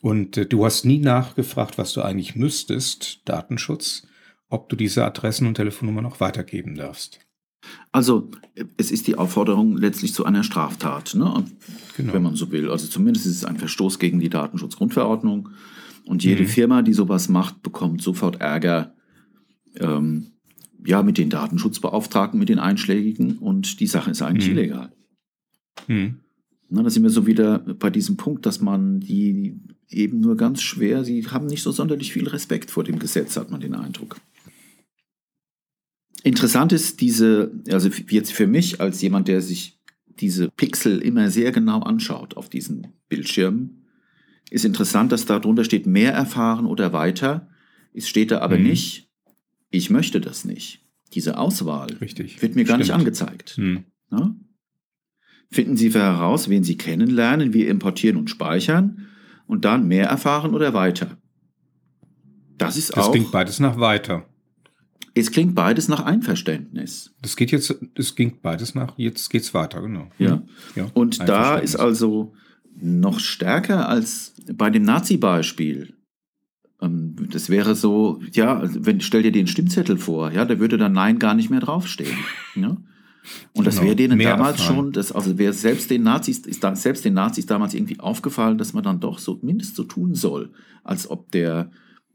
[0.01, 4.07] Und äh, du hast nie nachgefragt, was du eigentlich müsstest, Datenschutz,
[4.49, 7.19] ob du diese Adressen und Telefonnummern noch weitergeben darfst.
[7.91, 8.29] Also
[8.77, 11.45] es ist die Aufforderung letztlich zu einer Straftat, ne?
[11.97, 12.13] genau.
[12.13, 12.69] wenn man so will.
[12.69, 15.49] Also zumindest ist es ein Verstoß gegen die Datenschutzgrundverordnung.
[16.05, 16.47] Und jede mhm.
[16.47, 18.93] Firma, die sowas macht, bekommt sofort Ärger
[19.75, 20.31] ähm,
[20.85, 23.37] ja, mit den Datenschutzbeauftragten, mit den Einschlägigen.
[23.37, 24.57] Und die Sache ist eigentlich mhm.
[24.57, 24.91] illegal.
[25.87, 26.19] Mhm.
[26.69, 30.61] Na, da sind wir so wieder bei diesem Punkt, dass man die eben nur ganz
[30.61, 34.17] schwer, sie haben nicht so sonderlich viel Respekt vor dem Gesetz, hat man den Eindruck.
[36.23, 39.79] Interessant ist diese, also jetzt für mich als jemand, der sich
[40.19, 43.85] diese Pixel immer sehr genau anschaut auf diesen Bildschirmen,
[44.49, 47.47] ist interessant, dass da drunter steht mehr erfahren oder weiter.
[47.93, 48.63] Es steht da aber mhm.
[48.63, 49.09] nicht,
[49.69, 50.85] ich möchte das nicht.
[51.13, 52.41] Diese Auswahl Richtig.
[52.41, 52.87] wird mir gar Stimmt.
[52.87, 53.57] nicht angezeigt.
[53.57, 53.85] Mhm.
[55.51, 59.07] Finden Sie heraus, wen Sie kennenlernen, wir importieren und speichern
[59.47, 61.17] und dann mehr erfahren oder weiter.
[62.57, 63.01] Das ist das auch.
[63.05, 64.28] Das klingt beides nach weiter.
[65.15, 67.13] Es klingt beides nach Einverständnis.
[67.21, 70.09] Das geht jetzt, es ging beides nach, jetzt geht es weiter, genau.
[70.17, 70.41] Ja.
[70.75, 72.33] ja Und da ist also
[72.81, 75.93] noch stärker als bei dem Nazi-Beispiel.
[76.81, 80.93] Ähm, das wäre so, ja, wenn, stell dir den Stimmzettel vor, ja, da würde dann
[80.93, 82.17] Nein gar nicht mehr draufstehen.
[82.55, 82.77] Ja?
[83.53, 83.87] Und das genau.
[83.87, 84.75] wäre denen damals erfahren.
[84.75, 88.57] schon, das, also wäre selbst den Nazis, ist da, selbst den Nazis damals irgendwie aufgefallen,
[88.57, 90.51] dass man dann doch so mindestens so tun soll,
[90.83, 91.69] als ob der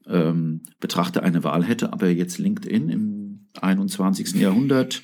[0.07, 4.35] ähm, Betrachter eine Wahl hätte, aber jetzt LinkedIn im 21.
[4.35, 5.03] Jahrhundert,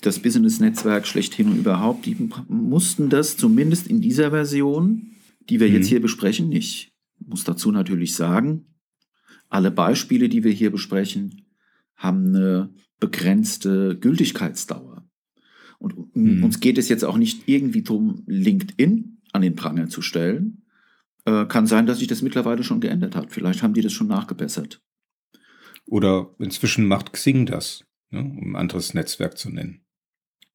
[0.00, 2.16] das Business-Netzwerk schlechthin und überhaupt, die
[2.48, 5.12] mussten das zumindest in dieser Version,
[5.48, 5.74] die wir mhm.
[5.74, 6.92] jetzt hier besprechen, nicht.
[7.20, 8.66] Ich muss dazu natürlich sagen,
[9.48, 11.46] alle Beispiele, die wir hier besprechen,
[11.96, 15.08] haben eine begrenzte Gültigkeitsdauer.
[15.78, 16.44] Und mhm.
[16.44, 20.63] uns geht es jetzt auch nicht irgendwie darum, LinkedIn an den Pranger zu stellen,
[21.24, 23.30] äh, kann sein, dass sich das mittlerweile schon geändert hat.
[23.30, 24.82] Vielleicht haben die das schon nachgebessert.
[25.86, 29.84] Oder inzwischen macht Xing das, ne, um ein anderes Netzwerk zu nennen.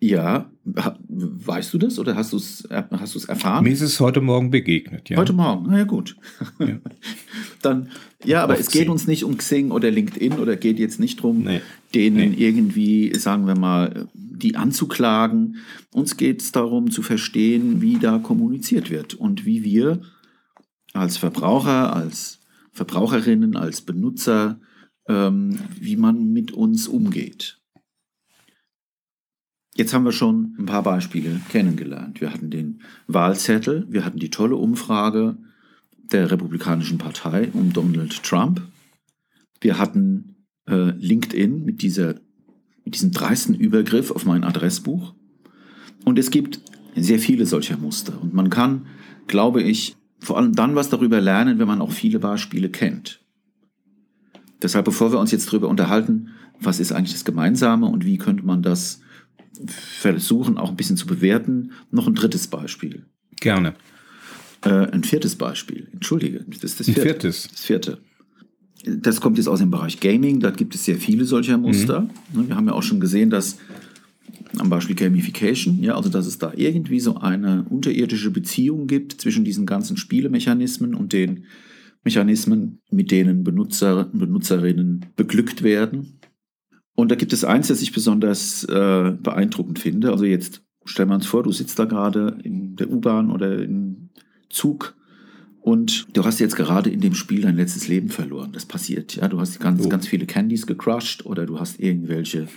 [0.01, 3.65] Ja, weißt du das oder hast du es hast erfahren?
[3.65, 5.17] Mir ist es heute Morgen begegnet, ja.
[5.17, 6.15] Heute Morgen, na ja gut.
[6.60, 6.79] Ja.
[7.62, 7.89] Dann,
[8.23, 11.19] ja, aber Auf es geht uns nicht um Xing oder LinkedIn oder geht jetzt nicht
[11.19, 11.60] darum, nee.
[11.93, 12.36] denen nee.
[12.38, 15.58] irgendwie, sagen wir mal, die anzuklagen.
[15.91, 19.99] Uns geht es darum zu verstehen, wie da kommuniziert wird und wie wir
[20.93, 22.39] als Verbraucher, als
[22.71, 24.60] Verbraucherinnen, als Benutzer,
[25.08, 27.60] ähm, wie man mit uns umgeht.
[29.75, 32.21] Jetzt haben wir schon ein paar Beispiele kennengelernt.
[32.21, 35.38] Wir hatten den Wahlzettel, wir hatten die tolle Umfrage
[36.12, 38.62] der Republikanischen Partei um Donald Trump.
[39.62, 42.15] Wir hatten äh, LinkedIn mit, dieser,
[42.84, 45.13] mit diesem dreisten Übergriff auf mein Adressbuch.
[46.04, 46.62] Und es gibt
[46.95, 48.21] sehr viele solcher Muster.
[48.21, 48.88] Und man kann,
[49.28, 53.21] glaube ich, vor allem dann was darüber lernen, wenn man auch viele Beispiele kennt.
[54.62, 56.29] Deshalb, bevor wir uns jetzt darüber unterhalten,
[56.60, 59.01] was ist eigentlich das Gemeinsame und wie könnte man das
[59.65, 63.05] versuchen, auch ein bisschen zu bewerten, noch ein drittes Beispiel.
[63.39, 63.75] Gerne.
[64.62, 65.88] Äh, ein viertes Beispiel.
[65.93, 67.01] Entschuldige, das ist das vierte.
[67.01, 67.47] Ein viertes.
[67.49, 67.97] Das vierte.
[68.86, 72.10] Das kommt jetzt aus dem Bereich Gaming, da gibt es sehr viele solcher Muster.
[72.34, 72.47] Mhm.
[72.47, 73.58] Wir haben ja auch schon gesehen, dass
[74.57, 79.43] am Beispiel Gamification, ja, also dass es da irgendwie so eine unterirdische Beziehung gibt zwischen
[79.43, 81.45] diesen ganzen Spielemechanismen und den
[82.03, 86.19] Mechanismen, mit denen Benutzer und Benutzerinnen beglückt werden.
[86.95, 90.12] Und da gibt es eins, das ich besonders äh, beeindruckend finde.
[90.12, 94.09] Also jetzt stellen wir uns vor, du sitzt da gerade in der U-Bahn oder im
[94.49, 94.95] Zug
[95.62, 98.51] und du hast jetzt gerade in dem Spiel dein letztes Leben verloren.
[98.53, 99.27] Das passiert, ja.
[99.27, 99.89] Du hast ganz, oh.
[99.89, 102.47] ganz viele Candies gecrushed oder du hast irgendwelche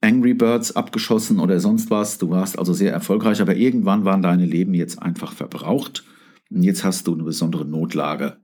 [0.00, 2.18] Angry Birds abgeschossen oder sonst was.
[2.18, 6.04] Du warst also sehr erfolgreich, aber irgendwann waren deine Leben jetzt einfach verbraucht
[6.50, 8.38] und jetzt hast du eine besondere Notlage.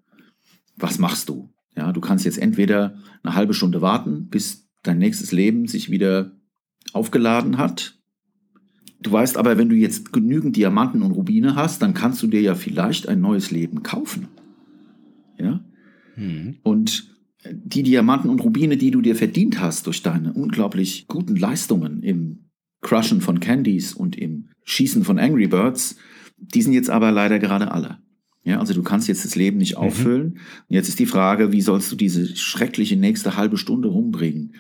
[0.77, 1.51] Was machst du?
[1.77, 6.33] Ja, du kannst jetzt entweder eine halbe Stunde warten, bis dein nächstes Leben sich wieder
[6.93, 7.99] aufgeladen hat.
[9.01, 12.41] Du weißt aber, wenn du jetzt genügend Diamanten und Rubine hast, dann kannst du dir
[12.41, 14.29] ja vielleicht ein neues Leben kaufen.
[15.39, 15.61] Ja?
[16.17, 16.57] Mhm.
[16.63, 17.14] Und
[17.51, 22.51] die Diamanten und Rubine, die du dir verdient hast durch deine unglaublich guten Leistungen im
[22.81, 25.97] Crushen von Candies und im Schießen von Angry Birds,
[26.37, 27.99] die sind jetzt aber leider gerade alle.
[28.45, 29.79] Ja, also du kannst jetzt das Leben nicht mhm.
[29.79, 30.23] auffüllen.
[30.23, 30.39] Mhm.
[30.69, 34.55] Und jetzt ist die Frage, wie sollst du diese schreckliche nächste halbe Stunde rumbringen,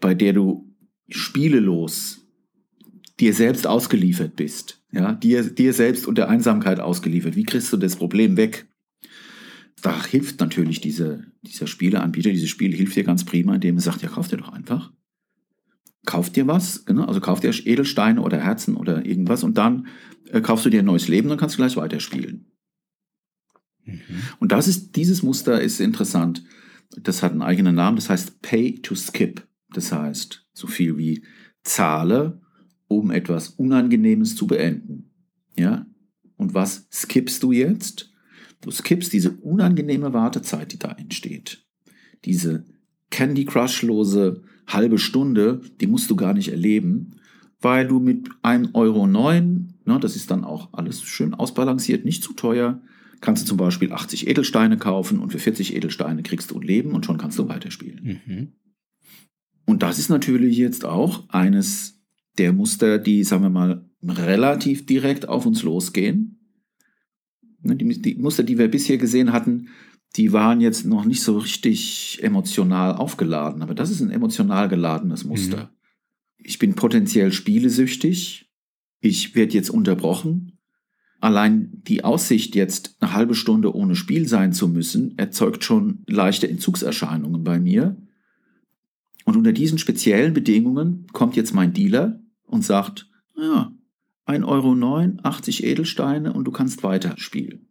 [0.00, 0.72] bei der du
[1.08, 2.24] spielelos
[3.20, 4.80] dir selbst ausgeliefert bist.
[4.90, 7.36] Ja, dir, dir selbst und der Einsamkeit ausgeliefert.
[7.36, 8.66] Wie kriegst du das Problem weg?
[9.84, 14.00] Da hilft natürlich diese, dieser Spieleanbieter, dieses Spiel hilft dir ganz prima, indem er sagt,
[14.00, 14.90] ja, kauf dir doch einfach.
[16.06, 19.88] Kauf dir was, genau, also kauf dir Edelsteine oder Herzen oder irgendwas und dann
[20.30, 22.50] äh, kaufst du dir ein neues Leben und kannst gleich weiterspielen.
[23.84, 23.98] Mhm.
[24.38, 26.42] Und das ist, dieses Muster ist interessant.
[26.98, 29.46] Das hat einen eigenen Namen, das heißt Pay to Skip.
[29.74, 31.26] Das heißt, so viel wie
[31.62, 32.40] zahle,
[32.88, 35.10] um etwas Unangenehmes zu beenden.
[35.58, 35.84] Ja?
[36.36, 38.13] Und was skippst du jetzt?
[38.64, 41.66] Du skippst diese unangenehme Wartezeit, die da entsteht.
[42.24, 42.64] Diese
[43.10, 47.16] Candy Crush-lose halbe Stunde, die musst du gar nicht erleben,
[47.60, 52.32] weil du mit 1,09 Euro, ne, das ist dann auch alles schön ausbalanciert, nicht zu
[52.32, 52.80] teuer,
[53.20, 56.92] kannst du zum Beispiel 80 Edelsteine kaufen und für 40 Edelsteine kriegst du ein Leben
[56.92, 58.20] und schon kannst du weiterspielen.
[58.26, 58.52] Mhm.
[59.66, 62.02] Und das ist natürlich jetzt auch eines
[62.38, 66.33] der Muster, die, sagen wir mal, relativ direkt auf uns losgehen.
[67.64, 69.68] Ne, die, die Muster, die wir bisher gesehen hatten,
[70.16, 75.24] die waren jetzt noch nicht so richtig emotional aufgeladen, aber das ist ein emotional geladenes
[75.24, 75.56] Muster.
[75.56, 75.68] Mhm.
[76.38, 78.50] Ich bin potenziell spielesüchtig,
[79.00, 80.58] ich werde jetzt unterbrochen.
[81.20, 86.48] Allein die Aussicht, jetzt eine halbe Stunde ohne Spiel sein zu müssen, erzeugt schon leichte
[86.48, 87.96] Entzugserscheinungen bei mir.
[89.24, 93.73] Und unter diesen speziellen Bedingungen kommt jetzt mein Dealer und sagt, ja,
[94.26, 97.68] 1,09 Euro, 80 Edelsteine und du kannst weiterspielen.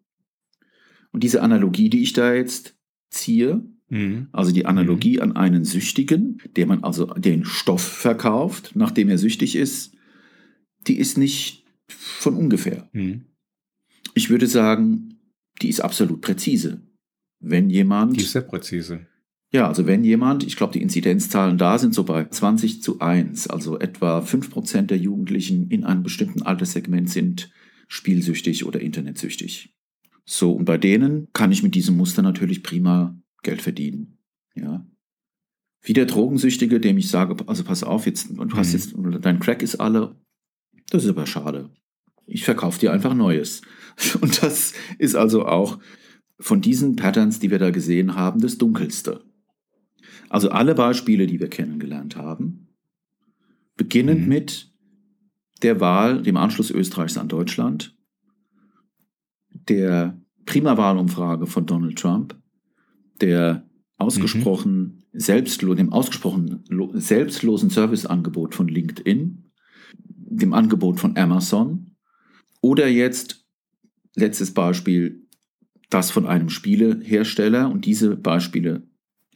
[1.12, 2.76] Und diese Analogie, die ich da jetzt
[3.10, 4.28] ziehe, mhm.
[4.32, 5.22] also die Analogie mhm.
[5.22, 9.96] an einen Süchtigen, der man also den Stoff verkauft, nachdem er süchtig ist,
[10.88, 12.90] die ist nicht von ungefähr.
[12.94, 13.26] Mhm.
[14.16, 15.20] Ich würde sagen,
[15.62, 16.82] die ist absolut präzise.
[17.40, 18.16] Wenn jemand.
[18.18, 19.08] Die ist sehr präzise.
[19.54, 23.48] Ja, also wenn jemand, ich glaube, die Inzidenzzahlen da sind so bei 20 zu 1,
[23.48, 27.52] also etwa 5% der Jugendlichen in einem bestimmten Alterssegment sind
[27.88, 29.76] spielsüchtig oder internetsüchtig.
[30.26, 34.18] So, und bei denen kann ich mit diesem Muster natürlich prima Geld verdienen.
[34.56, 34.88] Ja.
[35.84, 39.12] Wie der Drogensüchtige, dem ich sage, also pass auf, jetzt, du hast mhm.
[39.12, 40.16] jetzt, dein Crack ist alle.
[40.90, 41.70] Das ist aber schade.
[42.26, 43.62] Ich verkaufe dir einfach Neues.
[44.22, 45.78] Und das ist also auch
[46.40, 49.24] von diesen Patterns, die wir da gesehen haben, das Dunkelste.
[50.34, 52.70] Also alle Beispiele, die wir kennengelernt haben,
[53.78, 54.28] beginnend mhm.
[54.30, 54.74] mit
[55.62, 57.96] der Wahl, dem Anschluss Österreichs an Deutschland,
[59.70, 62.36] der Primawahlumfrage von Donald Trump,
[63.22, 65.20] der ausgesprochen mhm.
[65.20, 69.52] selbstlo dem ausgesprochen selbstlosen Serviceangebot von LinkedIn,
[69.94, 71.92] dem Angebot von Amazon
[72.60, 73.46] oder jetzt
[74.16, 75.28] letztes Beispiel
[75.92, 78.88] das von einem Spielehersteller und diese Beispiele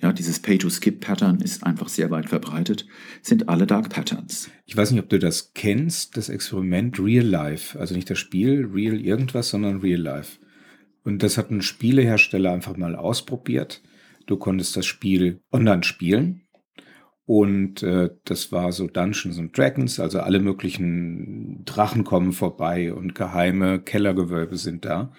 [0.01, 2.85] ja, dieses Pay-to-Skip-Pattern ist einfach sehr weit verbreitet,
[3.21, 4.49] sind alle Dark Patterns.
[4.65, 7.79] Ich weiß nicht, ob du das kennst, das Experiment Real Life.
[7.79, 10.37] Also nicht das Spiel Real irgendwas, sondern Real Life.
[11.03, 13.81] Und das hat ein Spielehersteller einfach mal ausprobiert.
[14.27, 16.41] Du konntest das Spiel online spielen.
[17.25, 23.15] Und äh, das war so Dungeons and Dragons, also alle möglichen Drachen kommen vorbei und
[23.15, 25.11] geheime Kellergewölbe sind da.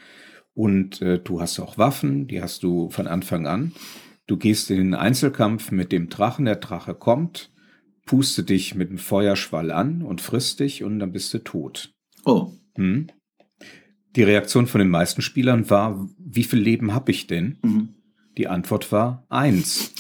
[0.55, 3.73] Und äh, du hast auch Waffen, die hast du von Anfang an.
[4.29, 7.51] Du gehst in den Einzelkampf mit dem Drachen, der Drache kommt,
[8.05, 11.93] puste dich mit dem Feuerschwall an und frisst dich und dann bist du tot.
[12.25, 12.53] Oh.
[12.77, 13.09] Hm?
[14.15, 17.59] Die Reaktion von den meisten Spielern war, wie viel Leben habe ich denn?
[17.63, 17.95] Mhm.
[18.37, 19.93] Die Antwort war eins.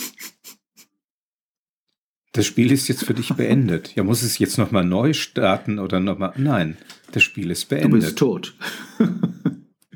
[2.33, 3.95] Das Spiel ist jetzt für dich beendet.
[3.97, 6.35] Ja, muss es jetzt nochmal neu starten oder nochmal?
[6.37, 6.77] Nein,
[7.13, 8.01] das Spiel ist Du beendet.
[8.03, 8.55] bist tot.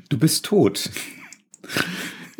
[0.09, 0.89] Du bist tot.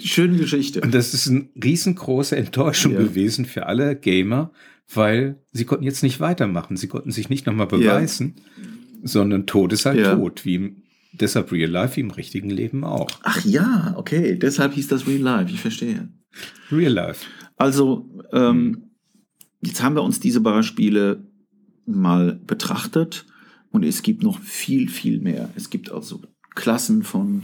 [0.04, 0.82] Schöne Geschichte.
[0.82, 3.00] Und das ist eine riesengroße Enttäuschung Ja.
[3.00, 4.52] gewesen für alle Gamer,
[4.94, 6.78] weil sie konnten jetzt nicht weitermachen.
[6.78, 8.36] Sie konnten sich nicht nochmal beweisen,
[9.04, 10.16] sondern Tod ist halt Ja.
[10.16, 10.46] tot.
[10.46, 13.10] Wie im, deshalb Real Life wie im richtigen Leben auch.
[13.24, 14.38] Ach ja, okay.
[14.38, 15.52] Deshalb hieß das Real Life.
[15.54, 16.10] Ich verstehe.
[16.72, 17.26] Real Life.
[17.58, 18.90] Also, ähm,
[19.62, 21.26] jetzt haben wir uns diese Beispiele
[21.86, 23.26] mal betrachtet
[23.72, 25.50] und es gibt noch viel, viel mehr.
[25.56, 26.22] Es gibt also
[26.56, 27.44] Klassen von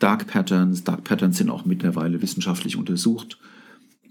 [0.00, 0.82] Dark Patterns.
[0.82, 3.38] Dark Patterns sind auch mittlerweile wissenschaftlich untersucht.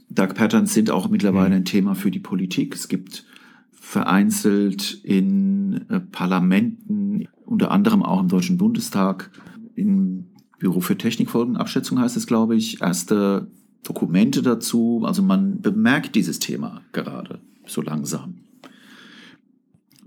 [0.10, 2.74] Dark Patterns sind auch mittlerweile ein Thema für die Politik.
[2.74, 3.26] Es gibt
[3.72, 9.32] vereinzelt in äh, Parlamenten, unter anderem auch im Deutschen Bundestag,
[9.76, 10.26] im
[10.60, 13.48] Büro für Technikfolgenabschätzung heißt es, glaube ich, erste
[13.84, 15.04] Dokumente dazu.
[15.06, 18.36] Also man bemerkt dieses Thema gerade so langsam.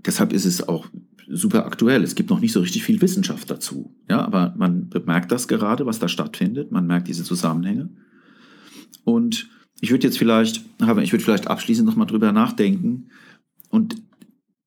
[0.05, 0.87] Deshalb ist es auch
[1.29, 2.03] super aktuell.
[2.03, 3.95] Es gibt noch nicht so richtig viel Wissenschaft dazu.
[4.09, 6.71] Ja, aber man bemerkt das gerade, was da stattfindet.
[6.71, 7.89] Man merkt diese Zusammenhänge.
[9.03, 9.49] Und
[9.81, 13.09] ich würde jetzt vielleicht, aber ich würde vielleicht abschließend nochmal drüber nachdenken.
[13.69, 13.95] Und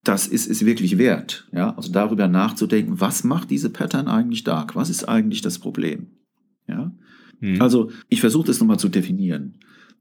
[0.05, 1.49] das ist es wirklich wert.
[1.53, 4.77] Ja, also darüber nachzudenken, was macht diese Pattern eigentlich dark?
[4.77, 6.09] Was ist eigentlich das Problem?
[6.69, 6.93] Ja,
[7.41, 7.61] Hm.
[7.61, 9.59] also ich versuche das nochmal zu definieren.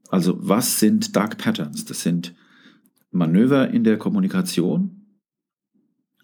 [0.10, 1.86] Also was sind Dark Patterns?
[1.86, 2.34] Das sind
[3.12, 5.05] Manöver in der Kommunikation.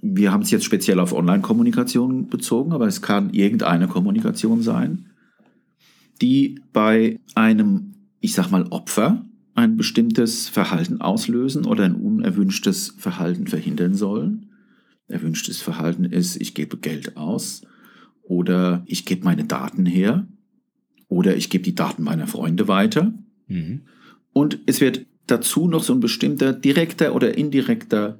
[0.01, 5.07] Wir haben es jetzt speziell auf Online-Kommunikation bezogen, aber es kann irgendeine Kommunikation sein,
[6.21, 13.47] die bei einem, ich sag mal, Opfer ein bestimmtes Verhalten auslösen oder ein unerwünschtes Verhalten
[13.47, 14.49] verhindern sollen.
[15.07, 17.61] Erwünschtes Verhalten ist, ich gebe Geld aus
[18.23, 20.25] oder ich gebe meine Daten her
[21.09, 23.13] oder ich gebe die Daten meiner Freunde weiter.
[23.47, 23.81] Mhm.
[24.33, 28.19] Und es wird dazu noch so ein bestimmter direkter oder indirekter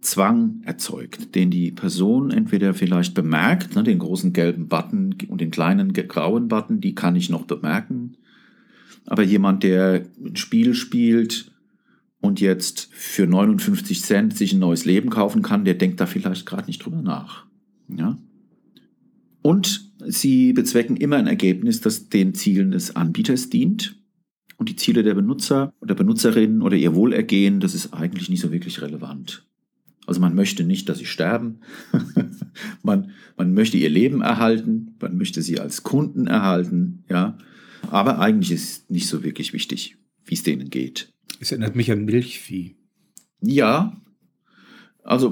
[0.00, 5.50] Zwang erzeugt, den die Person entweder vielleicht bemerkt, ne, den großen gelben Button und den
[5.50, 8.16] kleinen grauen Button, die kann ich noch bemerken.
[9.06, 11.52] Aber jemand, der ein Spiel spielt
[12.20, 16.46] und jetzt für 59 Cent sich ein neues Leben kaufen kann, der denkt da vielleicht
[16.46, 17.46] gerade nicht drüber nach.
[17.88, 18.18] Ja?
[19.42, 23.96] Und sie bezwecken immer ein Ergebnis, das den Zielen des Anbieters dient.
[24.56, 28.52] Und die Ziele der Benutzer oder Benutzerinnen oder ihr Wohlergehen, das ist eigentlich nicht so
[28.52, 29.46] wirklich relevant.
[30.10, 31.60] Also man möchte nicht, dass sie sterben.
[32.82, 34.96] man, man möchte ihr Leben erhalten.
[35.00, 37.04] Man möchte sie als Kunden erhalten.
[37.08, 37.38] Ja.
[37.92, 41.12] Aber eigentlich ist nicht so wirklich wichtig, wie es denen geht.
[41.38, 42.74] Es erinnert mich an Milchvieh.
[43.40, 43.96] Ja,
[45.04, 45.30] also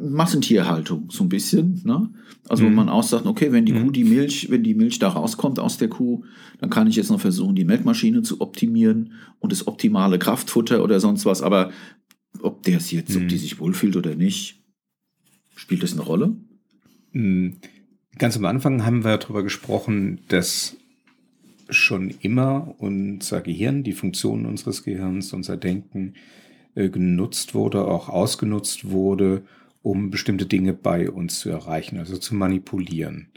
[0.00, 1.82] Massentierhaltung so ein bisschen.
[1.84, 2.08] Ne?
[2.48, 2.74] Also wo Mhm.
[2.74, 3.84] man auch sagt, okay, wenn die Mhm.
[3.84, 6.24] Kuh die Milch, wenn die Milch da rauskommt aus der Kuh,
[6.58, 11.00] dann kann ich jetzt noch versuchen, die Melkmaschine zu optimieren und das optimale Kraftfutter oder
[11.00, 11.42] sonst was.
[11.42, 11.70] Aber
[12.42, 13.28] ob der es jetzt, ob Mhm.
[13.28, 14.62] die sich wohlfühlt oder nicht,
[15.54, 16.36] spielt das eine Rolle?
[17.12, 17.56] Hm,
[18.18, 20.76] Ganz am Anfang haben wir darüber gesprochen, dass
[21.68, 26.14] schon immer unser Gehirn, die Funktionen unseres Gehirns, unser Denken
[26.74, 29.42] äh, genutzt wurde, auch ausgenutzt wurde,
[29.82, 33.28] um bestimmte Dinge bei uns zu erreichen, also zu manipulieren.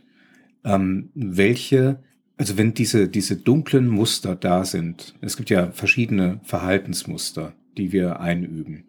[0.63, 2.01] Ähm, welche,
[2.37, 8.19] also wenn diese, diese dunklen Muster da sind, es gibt ja verschiedene Verhaltensmuster, die wir
[8.19, 8.85] einüben.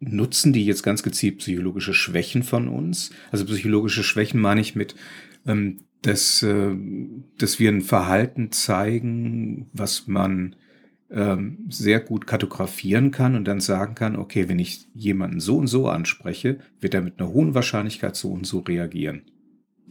[0.00, 3.10] Nutzen die jetzt ganz gezielt psychologische Schwächen von uns?
[3.30, 4.94] Also psychologische Schwächen meine ich mit,
[5.46, 6.74] ähm, dass, äh,
[7.38, 10.56] dass wir ein Verhalten zeigen, was man
[11.10, 15.68] ähm, sehr gut kartografieren kann und dann sagen kann, okay, wenn ich jemanden so und
[15.68, 19.22] so anspreche, wird er mit einer hohen Wahrscheinlichkeit so und so reagieren.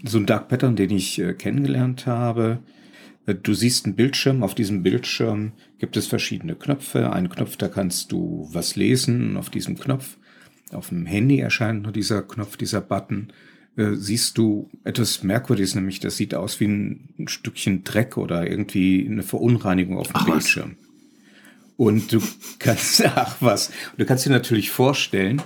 [0.04, 2.60] So ein Dark Pattern, den ich äh, kennengelernt habe,
[3.26, 7.12] du siehst einen Bildschirm, auf diesem Bildschirm gibt es verschiedene Knöpfe.
[7.14, 10.18] Ein Knopf, da kannst du was lesen auf diesem Knopf,
[10.72, 13.30] auf dem Handy erscheint nur dieser Knopf, dieser Button,
[13.76, 19.08] äh, siehst du etwas Merkwürdiges, nämlich das sieht aus wie ein, Stückchen Dreck oder irgendwie
[19.10, 20.34] eine Verunreinigung auf dem Ach was.
[20.34, 20.76] Bildschirm.
[21.78, 22.22] Und du
[22.60, 25.42] kannst, ach was, du kannst dir natürlich vorstellen,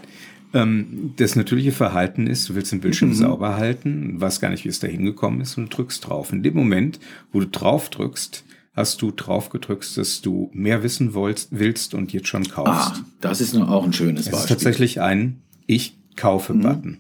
[0.58, 4.70] ähm, das natürliche Verhalten ist, du willst den Bildschirm sauber halten, weißt gar nicht, wie
[4.70, 6.34] es da hingekommen ist und du drückst drauf.
[6.34, 7.00] In dem Moment,
[7.32, 8.44] wo du drauf drückst,
[8.76, 12.98] hast du drauf gedrückt, dass du mehr wissen wollst, willst und jetzt schon kaufst.
[12.98, 14.56] Ah, das ist auch ein schönes Es ist Beispiel.
[14.56, 16.98] tatsächlich ein Ich kaufe-Button.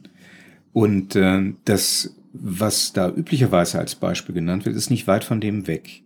[0.73, 5.65] Und äh, das, was da üblicherweise als Beispiel genannt wird, ist nicht weit von dem
[5.65, 6.03] weg.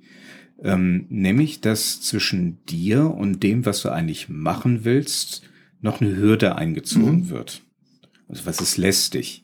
[0.64, 5.42] Ähm, nämlich, dass zwischen dir und dem, was du eigentlich machen willst,
[5.82, 7.30] noch eine Hürde eingezogen mhm.
[7.30, 7.62] wird.
[8.28, 9.44] Also was ist lästig?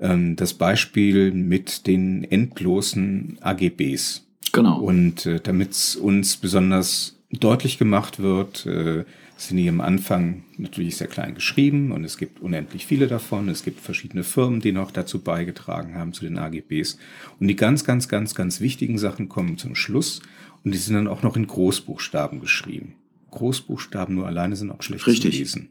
[0.00, 4.26] Ähm, das Beispiel mit den endlosen AGBs.
[4.52, 4.80] Genau.
[4.80, 9.04] Und äh, damit es uns besonders deutlich gemacht wird, äh,
[9.36, 13.48] sind die am Anfang natürlich sehr klein geschrieben und es gibt unendlich viele davon.
[13.48, 16.98] Es gibt verschiedene Firmen, die noch dazu beigetragen haben zu den AGBs.
[17.38, 20.22] Und die ganz, ganz, ganz, ganz wichtigen Sachen kommen zum Schluss
[20.64, 22.94] und die sind dann auch noch in Großbuchstaben geschrieben.
[23.38, 25.32] Großbuchstaben nur alleine sind auch schlecht Richtig.
[25.32, 25.68] zu lesen.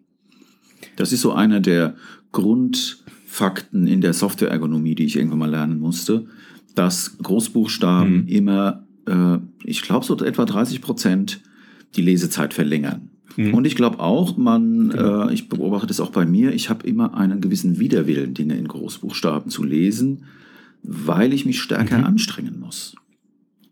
[0.96, 1.96] Das ist so einer der
[2.32, 6.28] Grundfakten in der Softwareergonomie, die ich irgendwann mal lernen musste,
[6.76, 8.28] dass Großbuchstaben mhm.
[8.28, 11.42] immer, äh, ich glaube so etwa 30 Prozent
[11.96, 13.10] die Lesezeit verlängern.
[13.36, 13.54] Mhm.
[13.54, 15.28] Und ich glaube auch, man, genau.
[15.28, 18.68] äh, ich beobachte das auch bei mir, ich habe immer einen gewissen Widerwillen, Dinge in
[18.68, 20.26] Großbuchstaben zu lesen,
[20.84, 22.06] weil ich mich stärker mhm.
[22.06, 22.96] anstrengen muss.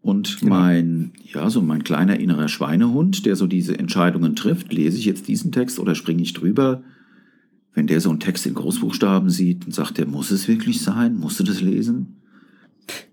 [0.05, 0.53] Und genau.
[0.53, 5.27] mein, ja, so mein kleiner innerer Schweinehund, der so diese Entscheidungen trifft, lese ich jetzt
[5.27, 6.83] diesen Text oder springe ich drüber?
[7.73, 11.17] Wenn der so einen Text in Großbuchstaben sieht, dann sagt er, muss es wirklich sein?
[11.17, 12.17] Musst du das lesen?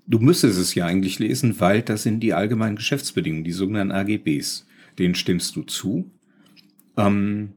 [0.06, 4.66] Du müsstest es ja eigentlich lesen, weil das sind die allgemeinen Geschäftsbedingungen, die sogenannten AGBs.
[4.98, 6.10] Denen stimmst du zu.
[6.98, 7.52] Ähm,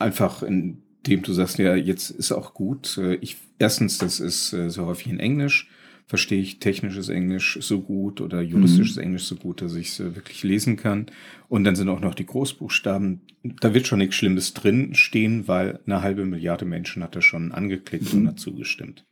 [0.00, 2.98] einfach indem du sagst, ja, jetzt ist auch gut.
[2.98, 5.70] Äh, ich, erstens, das ist äh, so häufig in Englisch.
[6.06, 9.02] Verstehe ich technisches Englisch so gut oder juristisches mhm.
[9.02, 11.06] Englisch so gut, dass ich es äh, wirklich lesen kann.
[11.48, 13.22] Und dann sind auch noch die Großbuchstaben.
[13.60, 17.52] Da wird schon nichts Schlimmes drin stehen, weil eine halbe Milliarde Menschen hat das schon
[17.52, 18.20] angeklickt mhm.
[18.20, 19.04] und hat zugestimmt.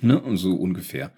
[0.00, 0.20] Ne?
[0.20, 1.12] Und so ungefähr.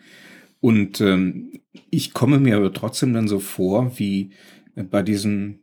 [0.60, 1.52] Und ähm,
[1.90, 4.30] ich komme mir aber trotzdem dann so vor, wie
[4.74, 5.60] bei diesem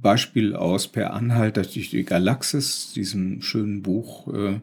[0.00, 4.60] Beispiel aus Per Anhalter durch die Galaxis, diesem schönen Buch, äh,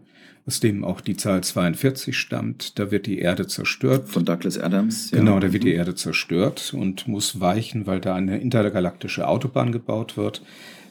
[0.48, 2.80] aus dem auch die Zahl 42 stammt.
[2.80, 4.08] Da wird die Erde zerstört.
[4.08, 5.12] Von Douglas Adams.
[5.12, 5.20] Ja.
[5.20, 10.16] Genau, da wird die Erde zerstört und muss weichen, weil da eine intergalaktische Autobahn gebaut
[10.16, 10.42] wird.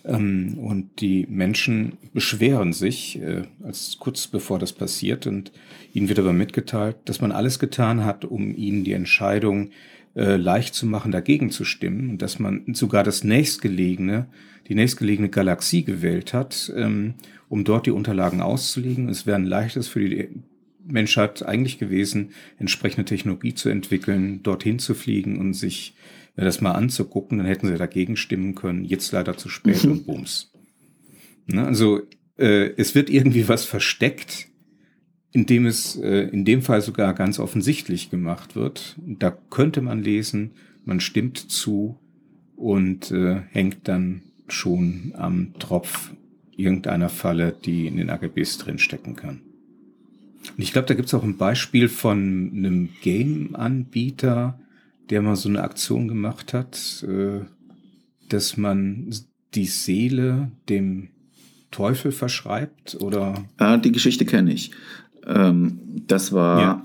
[0.04, 5.52] Ähm, und die Menschen beschweren sich, äh, als kurz bevor das passiert, und
[5.94, 9.70] ihnen wird aber mitgeteilt, dass man alles getan hat, um ihnen die Entscheidung
[10.16, 14.26] äh, leicht zu machen, dagegen zu stimmen und dass man sogar das nächstgelegene,
[14.66, 17.14] die nächstgelegene Galaxie gewählt hat, ähm,
[17.48, 19.10] um dort die Unterlagen auszulegen.
[19.10, 20.28] Es wäre ein leichtes für die
[20.86, 25.94] Menschheit eigentlich gewesen, entsprechende Technologie zu entwickeln, dorthin zu fliegen und sich
[26.36, 28.84] äh, das mal anzugucken, dann hätten sie dagegen stimmen können.
[28.84, 29.90] Jetzt leider zu spät mhm.
[29.92, 30.50] und bums.
[31.46, 32.00] Ne, also
[32.38, 34.48] äh, es wird irgendwie was versteckt,
[35.37, 38.97] indem es äh, in dem Fall sogar ganz offensichtlich gemacht wird.
[39.05, 40.53] Da könnte man lesen,
[40.87, 41.99] man stimmt zu
[42.57, 46.12] und äh, hängt dann schon am Tropf
[46.57, 49.43] irgendeiner Falle, die in den AGBs drinstecken kann.
[50.57, 54.59] Und ich glaube, da gibt es auch ein Beispiel von einem Game-Anbieter,
[55.11, 57.41] der mal so eine Aktion gemacht hat, äh,
[58.30, 59.14] dass man
[59.55, 61.11] die Seele dem
[61.70, 63.45] Teufel verschreibt oder?
[63.59, 64.70] Ah, die Geschichte kenne ich.
[65.27, 66.83] Ähm, das war ja.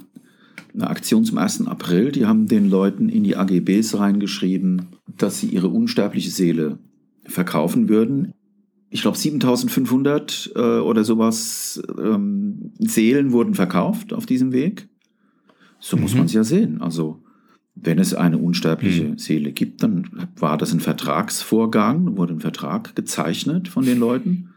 [0.74, 1.68] eine Aktion zum 1.
[1.68, 2.12] April.
[2.12, 4.88] Die haben den Leuten in die AGBs reingeschrieben,
[5.18, 6.80] dass sie ihre unsterbliche Seele
[7.26, 8.34] verkaufen würden.
[8.90, 14.90] Ich glaube, 7500 äh, oder sowas ähm, Seelen wurden verkauft auf diesem Weg.
[15.80, 16.04] So mhm.
[16.04, 16.82] muss man es ja sehen.
[16.82, 17.24] Also,
[17.76, 19.18] wenn es eine unsterbliche mhm.
[19.18, 24.50] Seele gibt, dann war das ein Vertragsvorgang, wurde ein Vertrag gezeichnet von den Leuten.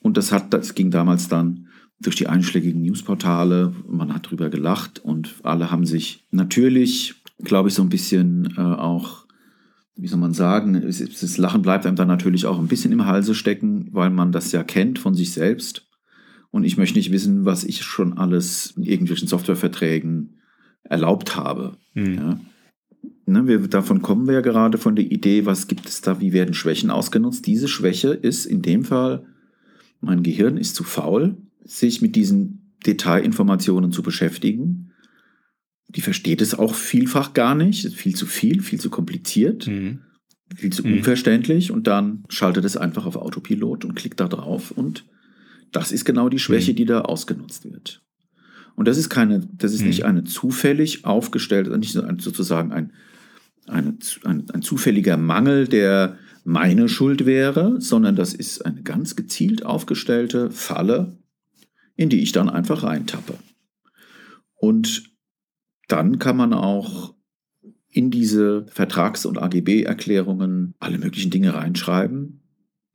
[0.00, 1.66] Und das hat, das ging damals dann
[2.00, 3.74] durch die einschlägigen Newsportale.
[3.86, 8.60] Man hat drüber gelacht und alle haben sich natürlich, glaube ich, so ein bisschen äh,
[8.60, 9.26] auch,
[9.96, 13.34] wie soll man sagen, das Lachen bleibt einem dann natürlich auch ein bisschen im Halse
[13.34, 15.86] stecken, weil man das ja kennt von sich selbst.
[16.50, 20.40] Und ich möchte nicht wissen, was ich schon alles in irgendwelchen Softwareverträgen
[20.82, 21.76] erlaubt habe.
[21.94, 22.14] Mhm.
[22.14, 22.40] Ja.
[23.26, 26.32] Ne, wir, davon kommen wir ja gerade von der Idee, was gibt es da, wie
[26.32, 27.46] werden Schwächen ausgenutzt.
[27.46, 29.26] Diese Schwäche ist in dem Fall,
[30.00, 34.92] mein Gehirn ist zu faul, sich mit diesen Detailinformationen zu beschäftigen.
[35.88, 40.00] Die versteht es auch vielfach gar nicht, viel zu viel, viel zu kompliziert, mhm.
[40.54, 40.94] viel zu mhm.
[40.94, 45.04] unverständlich und dann schaltet es einfach auf Autopilot und klickt da drauf und
[45.72, 46.76] das ist genau die Schwäche, mhm.
[46.76, 48.02] die da ausgenutzt wird.
[48.76, 50.06] Und das ist keine, das ist nicht mhm.
[50.06, 52.92] eine zufällig aufgestellte, nicht sozusagen ein,
[53.66, 59.66] eine, ein, ein zufälliger Mangel, der meine Schuld wäre, sondern das ist eine ganz gezielt
[59.66, 61.16] aufgestellte Falle,
[61.96, 63.34] in die ich dann einfach reintappe.
[64.54, 65.10] Und
[65.88, 67.14] dann kann man auch
[67.88, 72.42] in diese Vertrags- und AGB-Erklärungen alle möglichen Dinge reinschreiben,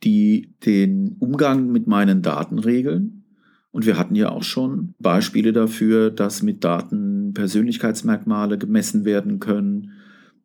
[0.03, 3.25] die den Umgang mit meinen Daten regeln.
[3.71, 9.91] Und wir hatten ja auch schon Beispiele dafür, dass mit Daten Persönlichkeitsmerkmale gemessen werden können,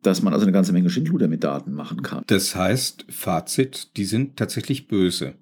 [0.01, 2.23] dass man also eine ganze Menge Schindluder mit Daten machen kann.
[2.27, 5.35] Das heißt, Fazit, die sind tatsächlich böse.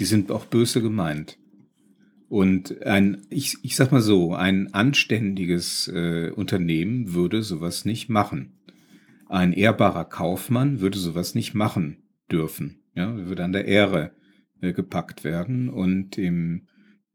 [0.00, 1.38] Die sind auch böse gemeint.
[2.28, 8.58] Und ein, ich, ich sag mal so, ein anständiges äh, Unternehmen würde sowas nicht machen.
[9.28, 11.98] Ein ehrbarer Kaufmann würde sowas nicht machen
[12.30, 12.82] dürfen.
[12.94, 14.12] Ja, würde an der Ehre
[14.60, 15.68] äh, gepackt werden.
[15.68, 16.66] Und im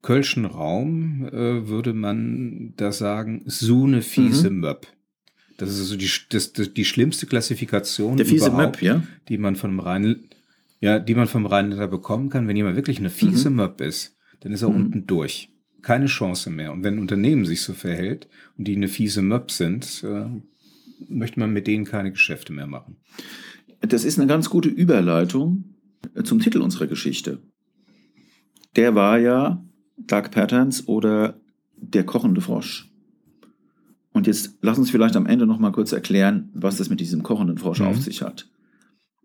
[0.01, 4.59] Kölschen Raum äh, würde man da sagen, so eine fiese mhm.
[4.62, 4.88] Möb.
[5.57, 9.03] Das ist also die, das, das, die schlimmste Klassifikation, der fiese Möb, ja?
[9.30, 10.30] die man vom Rhein,
[10.80, 12.47] ja, die man vom Rheinländer bekommen kann.
[12.47, 13.57] Wenn jemand wirklich eine fiese mhm.
[13.57, 14.75] Möb ist, dann ist er mhm.
[14.75, 15.49] unten durch.
[15.81, 16.71] Keine Chance mehr.
[16.71, 18.27] Und wenn ein Unternehmen sich so verhält
[18.57, 20.25] und die eine fiese Möb sind, äh,
[21.09, 22.97] möchte man mit denen keine Geschäfte mehr machen.
[23.81, 25.75] Das ist eine ganz gute Überleitung
[26.13, 27.39] äh, zum Titel unserer Geschichte.
[28.75, 29.63] Der war ja
[29.97, 31.39] Dark Patterns oder
[31.75, 32.91] der kochende Frosch.
[34.13, 37.23] Und jetzt lass uns vielleicht am Ende noch mal kurz erklären, was das mit diesem
[37.23, 37.87] kochenden Frosch mhm.
[37.87, 38.49] auf sich hat.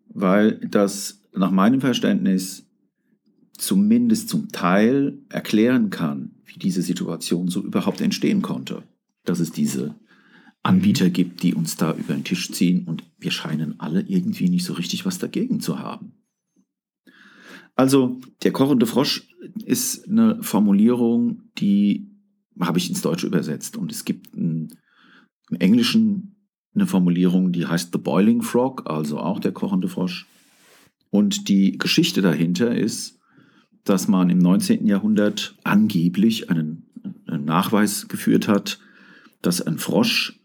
[0.08, 2.65] Weil das nach meinem Verständnis
[3.58, 8.82] zumindest zum Teil erklären kann, wie diese Situation so überhaupt entstehen konnte.
[9.24, 9.94] Dass es diese
[10.62, 14.64] Anbieter gibt, die uns da über den Tisch ziehen und wir scheinen alle irgendwie nicht
[14.64, 16.12] so richtig was dagegen zu haben.
[17.76, 19.28] Also der kochende Frosch
[19.64, 22.10] ist eine Formulierung, die
[22.58, 24.68] habe ich ins Deutsche übersetzt und es gibt ein,
[25.50, 26.36] im Englischen
[26.74, 30.26] eine Formulierung, die heißt The Boiling Frog, also auch der kochende Frosch.
[31.10, 33.15] Und die Geschichte dahinter ist,
[33.88, 34.86] dass man im 19.
[34.86, 36.86] Jahrhundert angeblich einen,
[37.26, 38.78] einen Nachweis geführt hat,
[39.42, 40.40] dass ein Frosch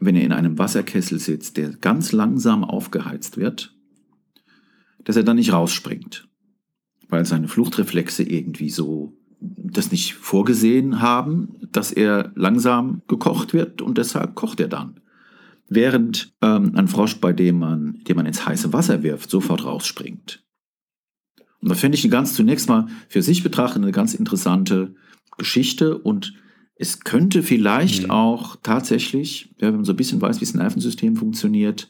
[0.00, 3.74] wenn er in einem Wasserkessel sitzt, der ganz langsam aufgeheizt wird,
[5.04, 6.28] dass er dann nicht rausspringt,
[7.08, 13.98] weil seine Fluchtreflexe irgendwie so das nicht vorgesehen haben, dass er langsam gekocht wird und
[13.98, 15.00] deshalb kocht er dann.
[15.68, 20.44] Während ähm, ein Frosch, bei dem man, den man ins heiße Wasser wirft, sofort rausspringt.
[21.60, 24.94] Und da finde ich eine ganz zunächst mal für sich betrachtet eine ganz interessante
[25.36, 26.34] Geschichte und
[26.76, 28.10] es könnte vielleicht mhm.
[28.10, 31.88] auch tatsächlich, ja, wenn man so ein bisschen weiß, wie das Nervensystem funktioniert,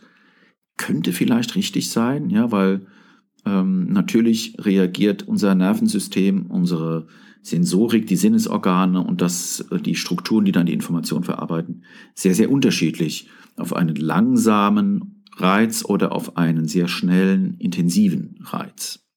[0.78, 2.86] könnte vielleicht richtig sein, ja, weil
[3.44, 7.06] ähm, natürlich reagiert unser Nervensystem, unsere
[7.42, 12.50] Sensorik, die Sinnesorgane und das, äh, die Strukturen, die dann die Information verarbeiten, sehr, sehr
[12.50, 19.07] unterschiedlich auf einen langsamen Reiz oder auf einen sehr schnellen, intensiven Reiz.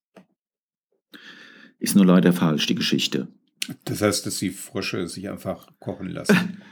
[1.81, 3.27] Ist nur leider falsch, die Geschichte.
[3.85, 6.61] Das heißt, dass die Frösche sich einfach kochen lassen.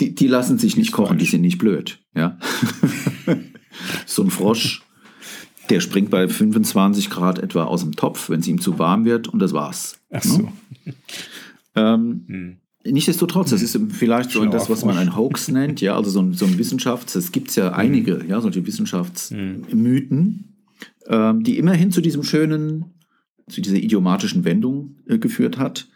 [0.00, 2.00] Die, die lassen sich nicht kochen, die sind nicht blöd.
[2.16, 2.38] Ja?
[4.06, 4.82] so ein Frosch,
[5.68, 9.28] der springt bei 25 Grad etwa aus dem Topf, wenn es ihm zu warm wird,
[9.28, 10.00] und das war's.
[10.10, 10.38] Ach so.
[10.38, 10.52] Ne?
[11.76, 12.56] Ähm, hm.
[12.84, 16.32] Nichtsdestotrotz, das ist vielleicht so das, was man ein Hoax nennt, ja, also so ein,
[16.32, 18.30] so ein Wissenschafts-, es gibt ja einige, hm.
[18.30, 20.56] ja, solche Wissenschaftsmythen,
[21.06, 22.94] ähm, die immerhin zu diesem schönen,
[23.48, 25.88] zu dieser idiomatischen Wendung äh, geführt hat.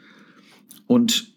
[0.87, 1.37] Und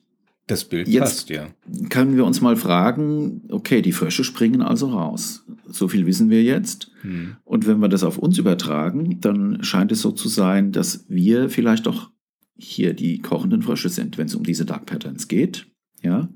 [0.50, 1.48] das Bild jetzt passt, ja.
[1.90, 5.46] Können wir uns mal fragen, okay, die Frösche springen also raus.
[5.68, 6.92] So viel wissen wir jetzt.
[7.02, 7.36] Hm.
[7.46, 11.50] Und wenn wir das auf uns übertragen, dann scheint es so zu sein, dass wir
[11.50, 12.10] vielleicht doch
[12.58, 15.68] hier die kochenden Frösche sind, wenn es um diese Dark Patterns geht.
[16.02, 16.30] Ja.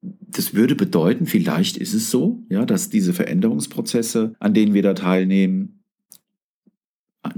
[0.00, 4.94] Das würde bedeuten, vielleicht ist es so, ja, dass diese Veränderungsprozesse, an denen wir da
[4.94, 5.77] teilnehmen,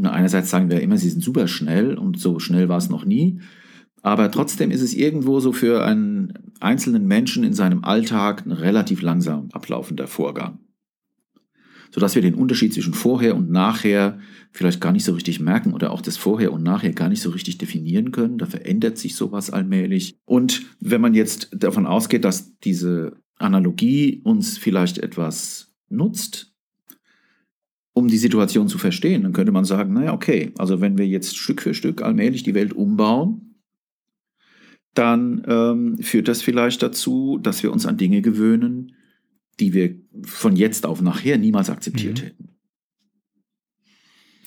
[0.07, 3.41] einerseits sagen wir immer, sie sind super schnell und so schnell war es noch nie.
[4.03, 9.03] Aber trotzdem ist es irgendwo so für einen einzelnen Menschen in seinem Alltag ein relativ
[9.03, 10.61] langsam ablaufender Vorgang.
[11.93, 14.19] Sodass wir den Unterschied zwischen vorher und nachher
[14.53, 17.31] vielleicht gar nicht so richtig merken oder auch das vorher und nachher gar nicht so
[17.31, 18.39] richtig definieren können.
[18.39, 20.17] Da verändert sich sowas allmählich.
[20.25, 26.50] Und wenn man jetzt davon ausgeht, dass diese Analogie uns vielleicht etwas nutzt,
[28.01, 31.37] um die Situation zu verstehen, dann könnte man sagen, naja, okay, also wenn wir jetzt
[31.37, 33.61] Stück für Stück allmählich die Welt umbauen,
[34.95, 38.97] dann ähm, führt das vielleicht dazu, dass wir uns an Dinge gewöhnen,
[39.61, 42.25] die wir von jetzt auf nachher niemals akzeptiert mhm.
[42.25, 42.49] hätten.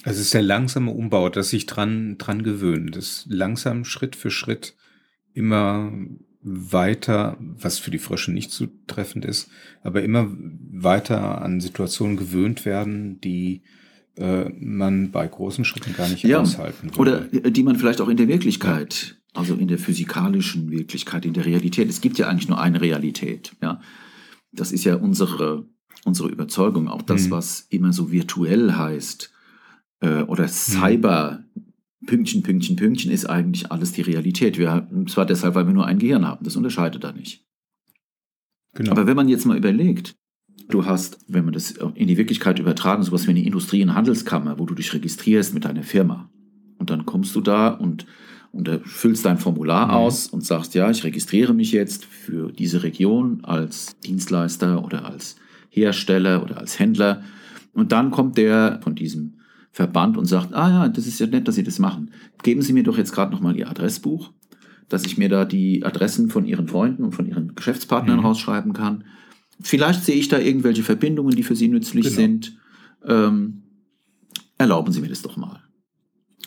[0.04, 4.32] Also es ist der langsame Umbau, dass sich dran, dran gewöhnen, das langsam Schritt für
[4.32, 4.76] Schritt
[5.34, 5.94] immer
[6.44, 9.50] weiter, was für die Frösche nicht zutreffend ist,
[9.82, 10.28] aber immer
[10.72, 13.64] weiter an Situationen gewöhnt werden, die
[14.18, 17.30] äh, man bei großen Schritten gar nicht ja, aushalten würde.
[17.32, 21.46] Oder die man vielleicht auch in der Wirklichkeit also in der physikalischen Wirklichkeit, in der
[21.46, 21.90] Realität.
[21.90, 23.56] Es gibt ja eigentlich nur eine Realität.
[23.62, 23.82] Ja?
[24.52, 25.68] Das ist ja unsere,
[26.06, 27.32] unsere Überzeugung, auch das, mhm.
[27.32, 29.34] was immer so virtuell heißt
[30.02, 30.50] äh, oder mhm.
[30.50, 31.44] Cyber.
[32.06, 34.58] Pünktchen, Pünktchen, Pünktchen ist eigentlich alles die Realität.
[34.58, 37.46] Wir, zwar deshalb, weil wir nur ein Gehirn haben, das unterscheidet da nicht.
[38.76, 38.92] Genau.
[38.92, 40.16] Aber wenn man jetzt mal überlegt,
[40.70, 44.60] Du hast, wenn man das in die Wirklichkeit übertragen, sowas wie eine Industrie- und Handelskammer,
[44.60, 46.30] wo du dich registrierst mit deiner Firma.
[46.78, 48.06] Und dann kommst du da und,
[48.52, 49.94] und füllst dein Formular mhm.
[49.94, 55.36] aus und sagst, ja, ich registriere mich jetzt für diese Region als Dienstleister oder als
[55.70, 57.24] Hersteller oder als Händler.
[57.74, 59.40] Und dann kommt der von diesem
[59.74, 62.12] Verband und sagt, ah ja, das ist ja nett, dass Sie das machen.
[62.44, 64.32] Geben Sie mir doch jetzt gerade nochmal Ihr Adressbuch,
[64.88, 68.26] dass ich mir da die Adressen von Ihren Freunden und von Ihren Geschäftspartnern mhm.
[68.26, 69.04] rausschreiben kann.
[69.60, 72.16] Vielleicht sehe ich da irgendwelche Verbindungen, die für Sie nützlich genau.
[72.16, 72.58] sind.
[73.04, 73.64] Ähm,
[74.60, 75.64] erlauben Sie mir das doch mal.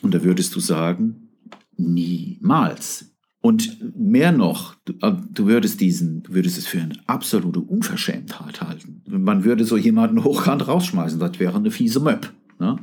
[0.03, 1.31] Und da würdest du sagen,
[1.77, 3.13] niemals.
[3.41, 8.61] Und mehr noch, du, äh, du, würdest diesen, du würdest es für eine absolute Unverschämtheit
[8.61, 9.03] halten.
[9.09, 12.33] Man würde so jemanden hochkant rausschmeißen, das wäre eine fiese Möb.
[12.59, 12.79] Ne?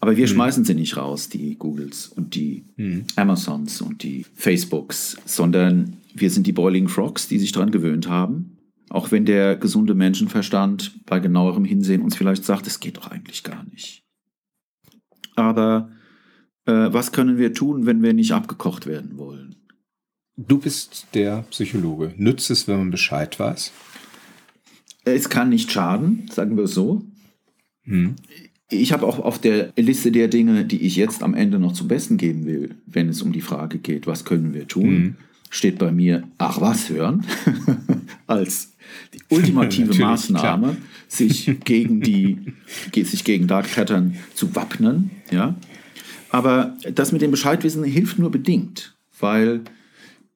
[0.00, 0.30] Aber wir mhm.
[0.30, 3.04] schmeißen sie nicht raus, die Googles und die mhm.
[3.16, 8.58] Amazons und die Facebooks, sondern wir sind die Boiling Frogs, die sich daran gewöhnt haben.
[8.88, 13.42] Auch wenn der gesunde Menschenverstand bei genauerem Hinsehen uns vielleicht sagt, es geht doch eigentlich
[13.42, 14.04] gar nicht.
[15.34, 15.90] Aber
[16.66, 19.56] äh, was können wir tun, wenn wir nicht abgekocht werden wollen?
[20.36, 22.14] Du bist der Psychologe.
[22.16, 23.72] Nützt es, wenn man Bescheid weiß?
[25.04, 27.02] Es kann nicht schaden, sagen wir es so.
[27.84, 28.16] Hm.
[28.68, 31.86] Ich habe auch auf der Liste der Dinge, die ich jetzt am Ende noch zum
[31.86, 35.14] Besten geben will, wenn es um die Frage geht, was können wir tun, hm.
[35.50, 37.24] steht bei mir, ach was hören,
[38.26, 38.72] als
[39.14, 40.76] die ultimative Maßnahme, klar.
[41.06, 42.38] sich gegen die,
[42.92, 45.10] sich gegen Dark Pattern zu wappnen.
[45.30, 45.54] Ja?
[46.30, 49.60] Aber das mit dem Bescheidwissen hilft nur bedingt, weil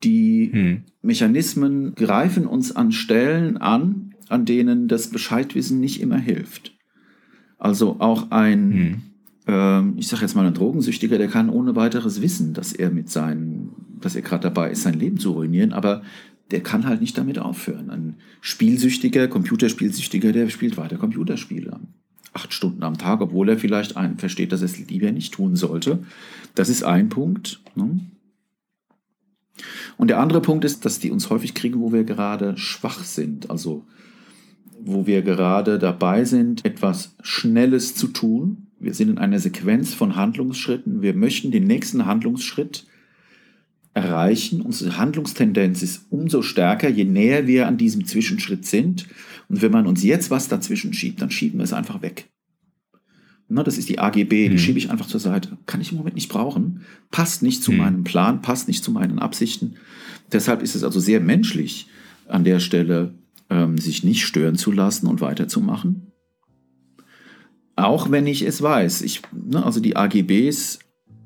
[0.04, 0.82] die hm.
[1.02, 6.72] Mechanismen greifen uns an Stellen an, an denen das Bescheidwissen nicht immer hilft.
[7.60, 9.02] Also auch ein, hm.
[9.46, 13.10] ähm, ich sage jetzt mal ein Drogensüchtiger, der kann ohne weiteres wissen, dass er mit
[13.10, 16.02] seinen, dass er gerade dabei ist, sein Leben zu ruinieren, aber
[16.50, 17.90] der kann halt nicht damit aufhören.
[17.90, 21.78] Ein Spielsüchtiger, Computerspielsüchtiger, der spielt weiter Computerspiele.
[22.32, 25.54] Acht Stunden am Tag, obwohl er vielleicht einen versteht, dass er es lieber nicht tun
[25.54, 26.00] sollte.
[26.54, 27.60] Das ist ein Punkt.
[27.74, 28.00] Ne?
[29.98, 33.50] Und der andere Punkt ist, dass die uns häufig kriegen, wo wir gerade schwach sind.
[33.50, 33.84] Also
[34.84, 38.68] wo wir gerade dabei sind, etwas Schnelles zu tun.
[38.78, 41.02] Wir sind in einer Sequenz von Handlungsschritten.
[41.02, 42.86] Wir möchten den nächsten Handlungsschritt
[43.94, 44.60] erreichen.
[44.62, 49.06] Unsere Handlungstendenz ist umso stärker, je näher wir an diesem Zwischenschritt sind.
[49.48, 52.28] Und wenn man uns jetzt was dazwischen schiebt, dann schieben wir es einfach weg.
[53.48, 54.58] Na, das ist die AGB, die mhm.
[54.58, 55.58] schiebe ich einfach zur Seite.
[55.66, 56.82] Kann ich im Moment nicht brauchen.
[57.10, 57.78] Passt nicht zu mhm.
[57.78, 59.74] meinem Plan, passt nicht zu meinen Absichten.
[60.30, 61.88] Deshalb ist es also sehr menschlich,
[62.28, 63.12] an der Stelle
[63.50, 66.12] ähm, sich nicht stören zu lassen und weiterzumachen.
[67.76, 69.02] Auch wenn ich es weiß.
[69.02, 70.78] Ich, ne, also die AGBs,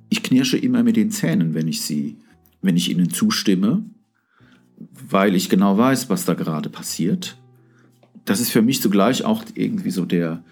[0.08, 2.16] ich knirsche immer mit den Zähnen, wenn ich sie
[2.64, 3.84] wenn ich ihnen zustimme,
[5.08, 7.36] weil ich genau weiß, was da gerade passiert.
[8.24, 10.42] Das ist für mich zugleich auch irgendwie so der,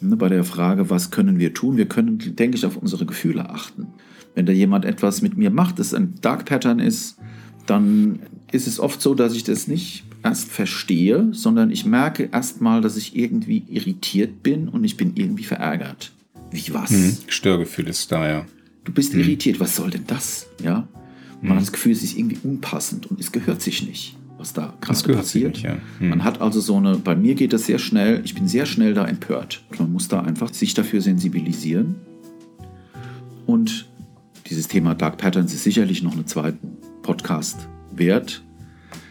[0.00, 1.76] ne, bei der Frage, was können wir tun?
[1.76, 3.88] Wir können, denke ich, auf unsere Gefühle achten.
[4.36, 7.18] Wenn da jemand etwas mit mir macht, das ein Dark Pattern ist,
[7.66, 8.20] dann
[8.52, 12.80] ist es oft so, dass ich das nicht erst verstehe, sondern ich merke erst mal,
[12.80, 16.12] dass ich irgendwie irritiert bin und ich bin irgendwie verärgert.
[16.50, 16.90] Wie was?
[16.90, 18.46] Hm, Störgefühl ist da, ja.
[18.84, 19.20] Du bist hm.
[19.20, 20.46] irritiert, was soll denn das?
[20.62, 20.86] Ja.
[21.42, 24.74] Man hat das Gefühl, es ist irgendwie unpassend und es gehört sich nicht, was da
[24.80, 25.54] gerade passiert.
[25.54, 25.76] Nicht, ja.
[25.98, 26.08] hm.
[26.08, 28.94] Man hat also so eine, bei mir geht das sehr schnell, ich bin sehr schnell
[28.94, 29.62] da empört.
[29.78, 31.96] Man muss da einfach sich dafür sensibilisieren.
[33.44, 33.86] Und
[34.48, 38.42] dieses Thema Dark Patterns ist sicherlich noch einen zweiten Podcast wert.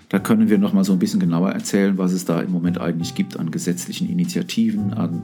[0.10, 2.80] Da können wir noch mal so ein bisschen genauer erzählen, was es da im Moment
[2.80, 5.22] eigentlich gibt an gesetzlichen Initiativen, an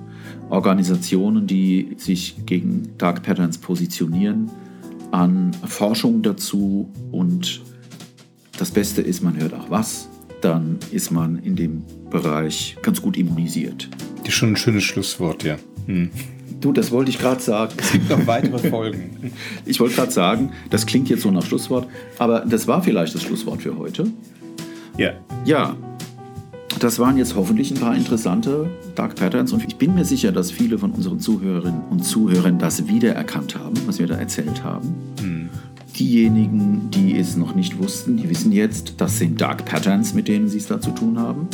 [0.49, 4.49] Organisationen, die sich gegen Dark Patterns positionieren
[5.11, 7.61] an Forschung dazu und
[8.57, 10.09] das Beste ist, man hört auch was,
[10.41, 13.89] dann ist man in dem Bereich ganz gut immunisiert.
[14.19, 15.57] Das ist schon ein schönes Schlusswort, ja.
[15.85, 16.09] Hm.
[16.59, 17.73] Du, das wollte ich gerade sagen.
[17.77, 19.31] Es gibt noch weitere Folgen.
[19.65, 21.87] ich wollte gerade sagen, das klingt jetzt so nach Schlusswort,
[22.19, 24.11] aber das war vielleicht das Schlusswort für heute.
[25.01, 25.13] Ja.
[25.45, 25.75] Ja,
[26.79, 30.51] das waren jetzt hoffentlich ein paar interessante Dark Patterns und ich bin mir sicher, dass
[30.51, 34.93] viele von unseren Zuhörerinnen und Zuhörern das wiedererkannt haben, was wir da erzählt haben.
[35.19, 35.49] Hm.
[35.97, 40.47] Diejenigen, die es noch nicht wussten, die wissen jetzt, das sind Dark Patterns, mit denen
[40.47, 41.47] sie es da zu tun haben.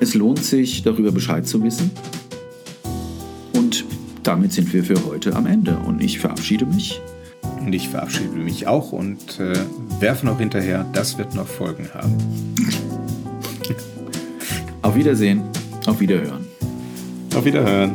[0.00, 1.92] Es lohnt sich, darüber Bescheid zu wissen.
[3.54, 3.86] Und
[4.22, 5.78] damit sind wir für heute am Ende.
[5.78, 7.00] Und ich verabschiede mich.
[7.64, 9.54] Und ich verabschiede mich auch und äh,
[9.98, 12.14] werfe noch hinterher, das wird noch Folgen haben.
[14.82, 15.42] Auf Wiedersehen,
[15.86, 16.44] auf Wiederhören.
[17.34, 17.94] Auf Wiederhören.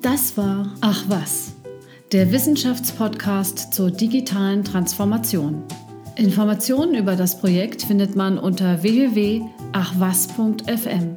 [0.00, 1.52] Das war Ach was,
[2.12, 5.62] der Wissenschaftspodcast zur digitalen Transformation.
[6.16, 11.16] Informationen über das Projekt findet man unter www.achwas.fm.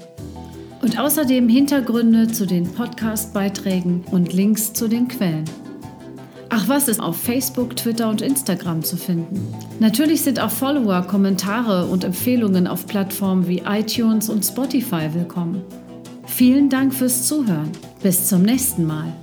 [0.82, 5.46] Und außerdem Hintergründe zu den Podcast-Beiträgen und Links zu den Quellen.
[6.50, 9.54] Ach was ist auf Facebook, Twitter und Instagram zu finden.
[9.80, 15.62] Natürlich sind auch Follower, Kommentare und Empfehlungen auf Plattformen wie iTunes und Spotify willkommen.
[16.26, 17.72] Vielen Dank fürs Zuhören.
[18.02, 19.14] Bis zum nächsten Mal.